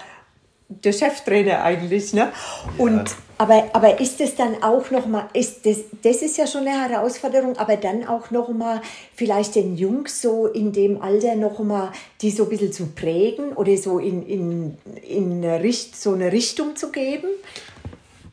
[0.84, 2.32] der Cheftrainer eigentlich, ne?
[2.78, 3.16] Und ja.
[3.38, 6.88] aber, aber ist es dann auch noch mal, ist das, das ist ja schon eine
[6.88, 8.80] Herausforderung, aber dann auch noch mal
[9.14, 13.52] vielleicht den Jungs so in dem Alter noch mal die so ein bisschen zu prägen
[13.52, 14.76] oder so in, in,
[15.08, 17.28] in eine Richt, so eine Richtung zu geben?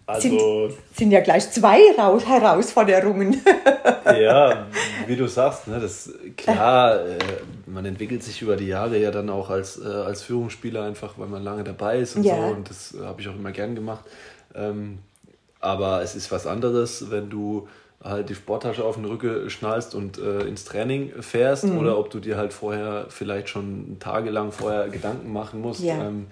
[0.10, 3.42] Also, sind, sind ja gleich zwei Herausforderungen.
[4.06, 4.66] ja,
[5.06, 7.18] wie du sagst, ne, das klar, äh,
[7.68, 11.28] man entwickelt sich über die Jahre ja dann auch als, äh, als Führungsspieler einfach, weil
[11.28, 12.36] man lange dabei ist und ja.
[12.36, 12.56] so.
[12.56, 14.04] Und das habe ich auch immer gern gemacht.
[14.56, 15.00] Ähm,
[15.60, 17.68] aber es ist was anderes, wenn du
[18.04, 21.78] halt die Sporttasche auf den Rücken schnallst und äh, ins Training fährst mhm.
[21.78, 25.82] oder ob du dir halt vorher vielleicht schon tagelang vorher Gedanken machen musst.
[25.84, 26.08] Ja.
[26.08, 26.28] Ähm,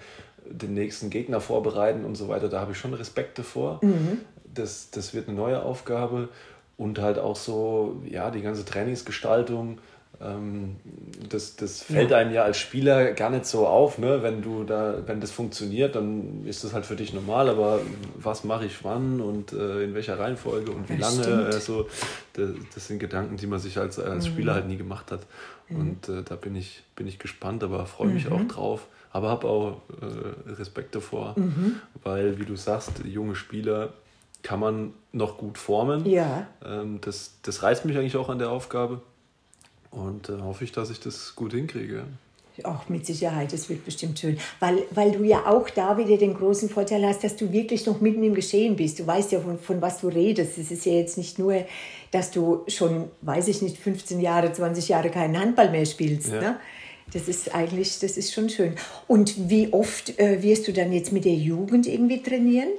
[0.51, 3.79] den nächsten Gegner vorbereiten und so weiter, da habe ich schon Respekt davor.
[3.81, 4.19] Mhm.
[4.53, 6.29] Das, das wird eine neue Aufgabe
[6.77, 9.79] und halt auch so, ja, die ganze Trainingsgestaltung.
[10.19, 10.77] Ähm,
[11.29, 12.17] das, das fällt ja.
[12.17, 14.23] einem ja als Spieler gar nicht so auf, ne?
[14.23, 17.81] wenn du da, wenn das funktioniert, dann ist das halt für dich normal, aber
[18.15, 21.88] was mache ich wann und äh, in welcher Reihenfolge und wie das lange, also,
[22.33, 24.31] das, das, sind Gedanken, die man sich als, als mhm.
[24.31, 25.21] Spieler halt nie gemacht hat.
[25.69, 25.79] Mhm.
[25.79, 28.33] Und äh, da bin ich, bin ich gespannt, aber freue mich mhm.
[28.33, 31.77] auch drauf aber habe auch äh, Respekt davor, mhm.
[32.03, 33.93] weil, wie du sagst, junge Spieler
[34.43, 36.06] kann man noch gut formen.
[36.06, 36.45] Ja.
[36.63, 39.01] Ähm, das, das reizt mich eigentlich auch an der Aufgabe
[39.89, 42.03] und äh, hoffe ich, dass ich das gut hinkriege.
[42.63, 44.38] Auch mit Sicherheit, das wird bestimmt schön.
[44.60, 48.01] Weil, weil du ja auch da wieder den großen Vorteil hast, dass du wirklich noch
[48.01, 48.99] mitten im Geschehen bist.
[48.99, 50.60] Du weißt ja, von, von was du redest.
[50.60, 51.65] Es ist ja jetzt nicht nur,
[52.12, 56.32] dass du schon, weiß ich nicht, 15 Jahre, 20 Jahre keinen Handball mehr spielst.
[56.32, 56.41] Ja.
[56.41, 56.60] Ne?
[57.13, 58.76] Das ist eigentlich, das ist schon schön.
[59.08, 62.70] Und wie oft äh, wirst du dann jetzt mit der Jugend irgendwie trainieren?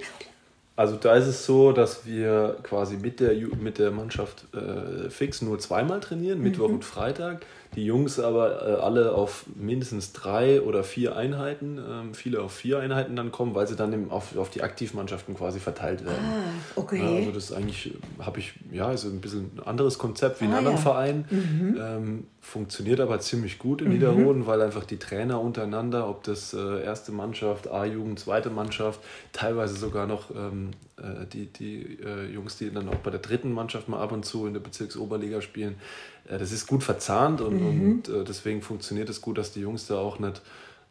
[0.77, 5.43] Also da ist es so, dass wir quasi mit der, mit der Mannschaft äh, fix
[5.43, 6.75] nur zweimal trainieren, Mittwoch mhm.
[6.75, 7.45] und Freitag.
[7.75, 12.79] Die Jungs aber äh, alle auf mindestens drei oder vier Einheiten, ähm, viele auf vier
[12.81, 16.25] Einheiten dann kommen, weil sie dann im, auf, auf die Aktivmannschaften quasi verteilt werden.
[16.25, 16.99] Ah, okay.
[16.99, 20.47] Ja, also das ist eigentlich, habe ich, ja, ist ein bisschen ein anderes Konzept wie
[20.47, 20.83] in ah, anderen ja.
[20.83, 21.25] Vereinen.
[21.31, 21.77] Mhm.
[21.81, 23.95] Ähm, funktioniert aber ziemlich gut in mhm.
[23.95, 29.01] Niederroden, weil einfach die Trainer untereinander, ob das äh, erste Mannschaft, A-Jugend, zweite Mannschaft,
[29.33, 33.53] teilweise sogar noch ähm, äh, die, die äh, Jungs, die dann auch bei der dritten
[33.53, 37.61] Mannschaft mal ab und zu in der Bezirksoberliga spielen, äh, das ist gut verzahnt und,
[37.61, 37.93] mhm.
[37.93, 40.43] und äh, deswegen funktioniert es gut, dass die Jungs da auch nicht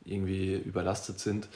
[0.05, 1.47] irgendwie überlastet sind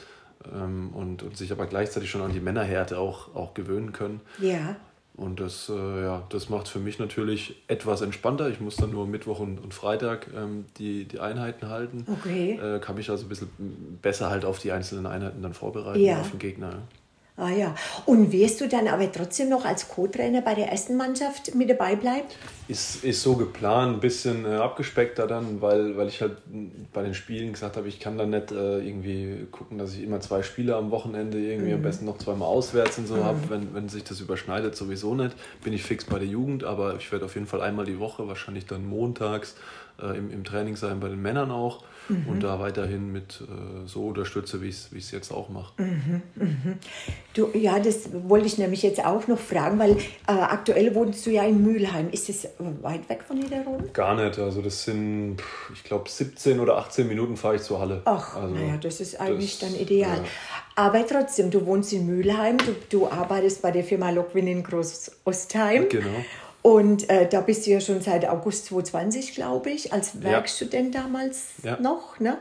[0.54, 4.22] ähm, und, und sich aber gleichzeitig schon an die Männerhärte auch, auch gewöhnen können.
[4.39, 4.76] Ja.
[5.15, 8.50] Und das, äh, ja, das macht es für mich natürlich etwas entspannter.
[8.50, 12.06] Ich muss dann nur Mittwoch und, und Freitag ähm, die, die Einheiten halten.
[12.08, 12.54] Okay.
[12.54, 13.50] Äh, kann mich also ein bisschen
[14.02, 16.22] besser halt auf die einzelnen Einheiten dann vorbereiten, ja.
[16.22, 16.84] auf den Gegner.
[17.41, 17.73] Ah ja.
[18.06, 21.95] Und wirst du dann aber trotzdem noch als Co-Trainer bei der ersten Mannschaft mit dabei
[21.95, 22.27] bleiben?
[22.67, 26.34] Ist, ist so geplant, ein bisschen äh, abgespeckter dann, weil, weil ich halt
[26.93, 30.19] bei den Spielen gesagt habe, ich kann dann nicht äh, irgendwie gucken, dass ich immer
[30.19, 31.77] zwei Spiele am Wochenende irgendwie mhm.
[31.77, 33.23] am besten noch zweimal auswärts und so mhm.
[33.23, 33.39] habe.
[33.49, 35.36] Wenn, wenn sich das überschneidet, sowieso nicht.
[35.63, 38.27] Bin ich fix bei der Jugend, aber ich werde auf jeden Fall einmal die Woche,
[38.27, 39.56] wahrscheinlich dann montags,
[39.99, 42.28] äh, im, im Training sein, bei den Männern auch mhm.
[42.28, 45.74] und da weiterhin mit äh, so unterstütze, wie ich es jetzt auch mache.
[45.82, 46.78] Mhm, mhm.
[47.34, 51.32] Du, ja, das wollte ich nämlich jetzt auch noch fragen, weil äh, aktuell wohnst du
[51.32, 52.10] ja in Mülheim.
[52.10, 52.47] Ist das
[52.82, 53.93] weit weg von Niederroden?
[53.93, 54.38] Gar nicht.
[54.38, 55.38] Also das sind,
[55.74, 58.02] ich glaube, 17 oder 18 Minuten fahre ich zur Halle.
[58.06, 60.17] Ach, also, naja, das ist eigentlich das, dann ideal.
[60.17, 60.24] Ja.
[60.76, 65.89] Aber trotzdem, du wohnst in Mülheim, du, du arbeitest bei der Firma Lockwin in Groß-Ostheim.
[65.89, 66.26] Genau.
[66.62, 71.02] Und äh, da bist du ja schon seit August 2020, glaube ich, als Werkstudent ja.
[71.02, 71.80] damals ja.
[71.80, 72.19] noch.
[72.19, 72.38] Ne?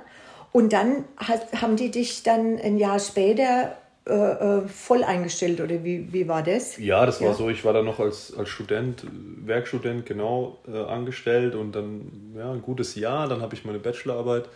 [0.52, 5.84] Und dann hat, haben die dich dann ein Jahr später äh, äh, voll eingestellt oder
[5.84, 6.78] wie, wie war das?
[6.78, 7.34] Ja, das war ja.
[7.34, 7.48] so.
[7.48, 9.06] Ich war dann noch als, als Student,
[9.44, 13.28] Werkstudent genau äh, angestellt und dann ja, ein gutes Jahr.
[13.28, 14.48] Dann habe ich meine Bachelorarbeit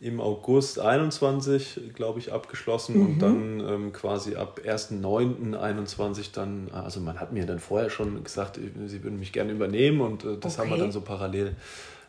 [0.00, 3.06] im August 21, glaube ich, abgeschlossen mhm.
[3.06, 8.58] und dann ähm, quasi ab 1.9.21 dann, also man hat mir dann vorher schon gesagt,
[8.86, 10.62] sie würden mich gerne übernehmen und äh, das okay.
[10.62, 11.54] haben wir dann so parallel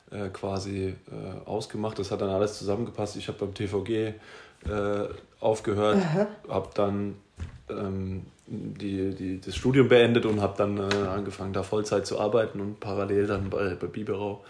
[0.09, 1.99] äh, quasi äh, ausgemacht.
[1.99, 3.17] Das hat dann alles zusammengepasst.
[3.17, 4.13] Ich habe beim TVG äh,
[5.41, 5.99] aufgehört,
[6.47, 7.15] habe dann
[7.69, 12.61] ähm, die, die, das Studium beendet und habe dann äh, angefangen, da Vollzeit zu arbeiten
[12.61, 14.45] und parallel dann bei, bei Biberau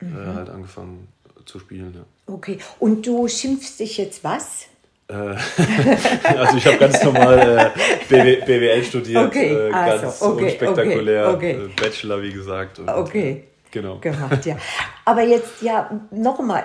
[0.00, 0.34] äh, mhm.
[0.34, 1.08] halt angefangen
[1.46, 1.94] zu spielen.
[1.94, 2.34] Ja.
[2.34, 4.66] Okay, und du schimpfst dich jetzt was?
[5.08, 5.14] Äh,
[6.36, 7.72] also ich habe ganz normal
[8.08, 11.50] äh, BWL studiert, okay, äh, ganz also, okay, unspektakulär, okay.
[11.52, 12.78] Äh, Bachelor wie gesagt.
[12.78, 13.44] Und, okay.
[13.74, 13.98] Genau.
[13.98, 14.56] gemacht, ja.
[15.04, 16.62] Aber jetzt ja nochmal,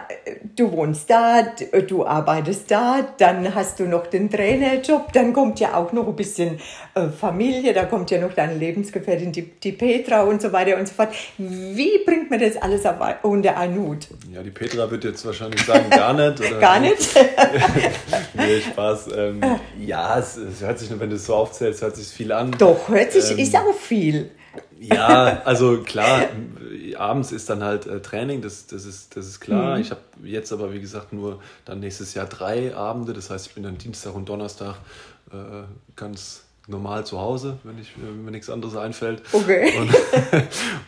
[0.55, 1.41] du wohnst da,
[1.87, 6.15] du arbeitest da, dann hast du noch den Trainerjob, dann kommt ja auch noch ein
[6.15, 6.59] bisschen
[6.93, 10.87] äh, Familie, da kommt ja noch deine Lebensgefährtin, die, die Petra und so weiter und
[10.87, 11.09] so fort.
[11.39, 12.83] Wie bringt man das alles
[13.23, 14.07] unter einen Hut?
[14.31, 16.39] Ja, die Petra wird jetzt wahrscheinlich sagen, gar nicht.
[16.39, 16.59] Oder?
[16.59, 17.09] gar nicht?
[18.35, 19.07] nee, Spaß.
[19.17, 19.41] Ähm,
[19.79, 22.51] ja, es, es, hört sich, wenn du es so aufzählst, hört sich viel an.
[22.59, 24.29] Doch, hört sich, ähm, ist auch viel.
[24.79, 26.27] Ja, also klar,
[26.97, 29.75] abends ist dann halt äh, Training, das, das, ist, das ist klar.
[29.75, 29.81] Mhm.
[29.81, 33.13] Ich habe jetzt aber, wie gesagt, nur dann nächstes Jahr drei Abende.
[33.13, 34.75] Das heißt, ich bin dann Dienstag und Donnerstag
[35.31, 35.63] äh,
[35.95, 39.21] ganz normal zu Hause, wenn, ich, wenn mir nichts anderes einfällt.
[39.31, 39.73] Okay.
[39.77, 39.93] Und,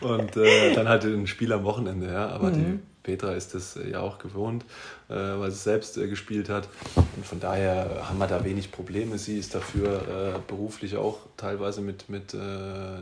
[0.10, 2.28] und äh, dann halt ein Spiel am Wochenende, ja.
[2.28, 2.54] Aber mhm.
[2.54, 4.64] die Petra ist das äh, ja auch gewohnt,
[5.08, 6.68] äh, weil sie selbst äh, gespielt hat.
[7.16, 9.18] Und von daher haben wir da wenig Probleme.
[9.18, 12.34] Sie ist dafür beruflich auch teilweise mit, mit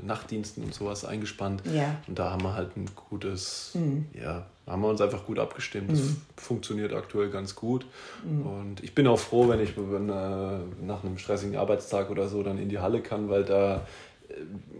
[0.03, 1.63] Nachtdiensten und sowas eingespannt.
[1.73, 1.97] Ja.
[2.07, 4.07] Und da haben wir halt ein gutes, mhm.
[4.21, 5.93] ja, haben wir uns einfach gut abgestimmt.
[5.93, 6.17] Das mhm.
[6.37, 7.87] funktioniert aktuell ganz gut.
[8.25, 8.47] Mhm.
[8.47, 12.69] Und ich bin auch froh, wenn ich nach einem stressigen Arbeitstag oder so dann in
[12.69, 13.87] die Halle kann, weil da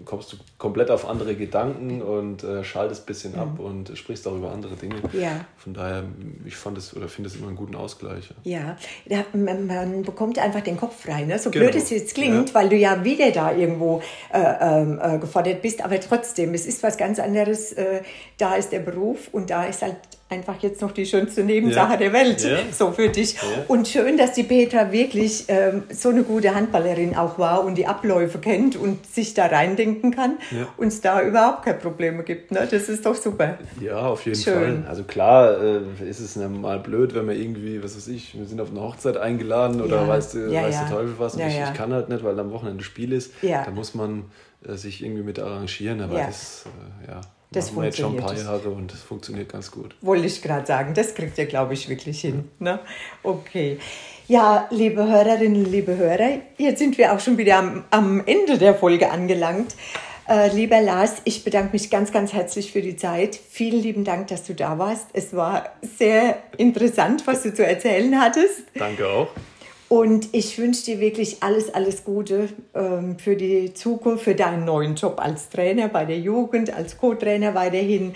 [0.05, 3.39] kommst du komplett auf andere Gedanken und äh, schaltest ein bisschen mhm.
[3.39, 4.97] ab und sprichst auch über andere Dinge.
[5.13, 5.45] Ja.
[5.57, 6.05] Von daher,
[6.45, 8.31] ich fand es oder finde es immer einen guten Ausgleich.
[8.45, 11.39] Ja, ja man, man, bekommt einfach den Kopf frei, ne?
[11.39, 11.67] so genau.
[11.67, 12.55] blöd es jetzt klingt, ja.
[12.55, 16.83] weil du ja wieder da irgendwo äh, ähm, äh, gefordert bist, aber trotzdem, es ist
[16.83, 17.73] was ganz anderes.
[17.73, 18.03] Äh,
[18.39, 19.97] da ist der Beruf und da ist halt
[20.31, 21.99] einfach jetzt noch die schönste Nebensache ja.
[21.99, 22.59] der Welt, ja.
[22.73, 23.35] so für dich.
[23.35, 23.41] Ja.
[23.67, 27.87] Und schön, dass die Petra wirklich ähm, so eine gute Handballerin auch war und die
[27.87, 30.39] Abläufe kennt und sich da reindenken kann
[30.77, 32.53] und es da überhaupt keine Probleme gibt.
[32.53, 32.67] Ne?
[32.71, 33.59] Das ist doch super.
[33.81, 34.83] Ja, auf jeden schön.
[34.83, 34.85] Fall.
[34.89, 38.61] Also klar äh, ist es mal blöd, wenn wir irgendwie, was weiß ich, wir sind
[38.61, 41.93] auf eine Hochzeit eingeladen oder weißt du, weißt du Teufel was und ich, ich, kann
[41.93, 43.33] halt nicht, weil am Wochenende Spiel ist.
[43.43, 44.25] Da muss man
[44.67, 46.67] äh, sich irgendwie mit arrangieren, aber das,
[47.07, 47.21] äh, ja.
[47.53, 49.97] Das machen wir jetzt schon ein paar Jahre und das funktioniert ganz gut.
[50.01, 52.49] Wollte ich gerade sagen, das kriegt ihr, glaube ich, wirklich hin.
[52.61, 52.79] Ne?
[53.23, 53.79] Okay.
[54.29, 58.77] Ja, liebe Hörerinnen, liebe Hörer, jetzt sind wir auch schon wieder am, am Ende der
[58.77, 59.75] Folge angelangt.
[60.29, 63.35] Äh, lieber Lars, ich bedanke mich ganz, ganz herzlich für die Zeit.
[63.35, 65.09] Vielen lieben Dank, dass du da warst.
[65.13, 68.63] Es war sehr interessant, was du zu erzählen hattest.
[68.77, 69.27] Danke auch.
[69.93, 74.95] Und ich wünsche dir wirklich alles, alles Gute ähm, für die Zukunft, für deinen neuen
[74.95, 78.15] Job als Trainer bei der Jugend, als Co-Trainer weiterhin,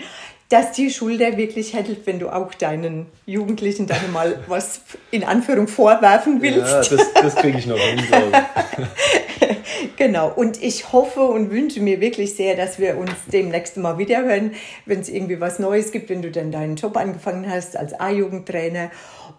[0.49, 4.81] dass die Schulter wirklich hält, wenn du auch deinen Jugendlichen dann mal was
[5.11, 6.91] in Anführung vorwerfen willst.
[6.91, 8.01] Ja, das, das kriege ich noch hin.
[9.97, 10.31] genau.
[10.31, 14.51] Und ich hoffe und wünsche mir wirklich sehr, dass wir uns demnächst mal wieder hören,
[14.85, 18.91] wenn es irgendwie was Neues gibt, wenn du dann deinen Job angefangen hast als A-Jugendtrainer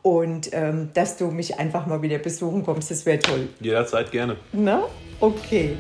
[0.03, 2.91] und ähm, dass du mich einfach mal wieder besuchen kommst.
[2.91, 3.49] Das wäre toll.
[3.61, 4.37] Jederzeit gerne.
[4.53, 4.85] Na?
[5.21, 5.77] Okay.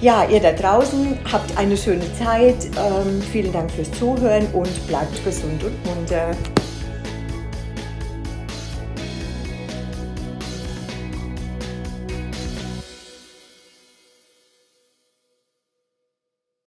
[0.00, 2.66] Ja, ihr da draußen habt eine schöne Zeit.
[2.76, 6.36] Ähm, vielen Dank fürs Zuhören und bleibt gesund und munter.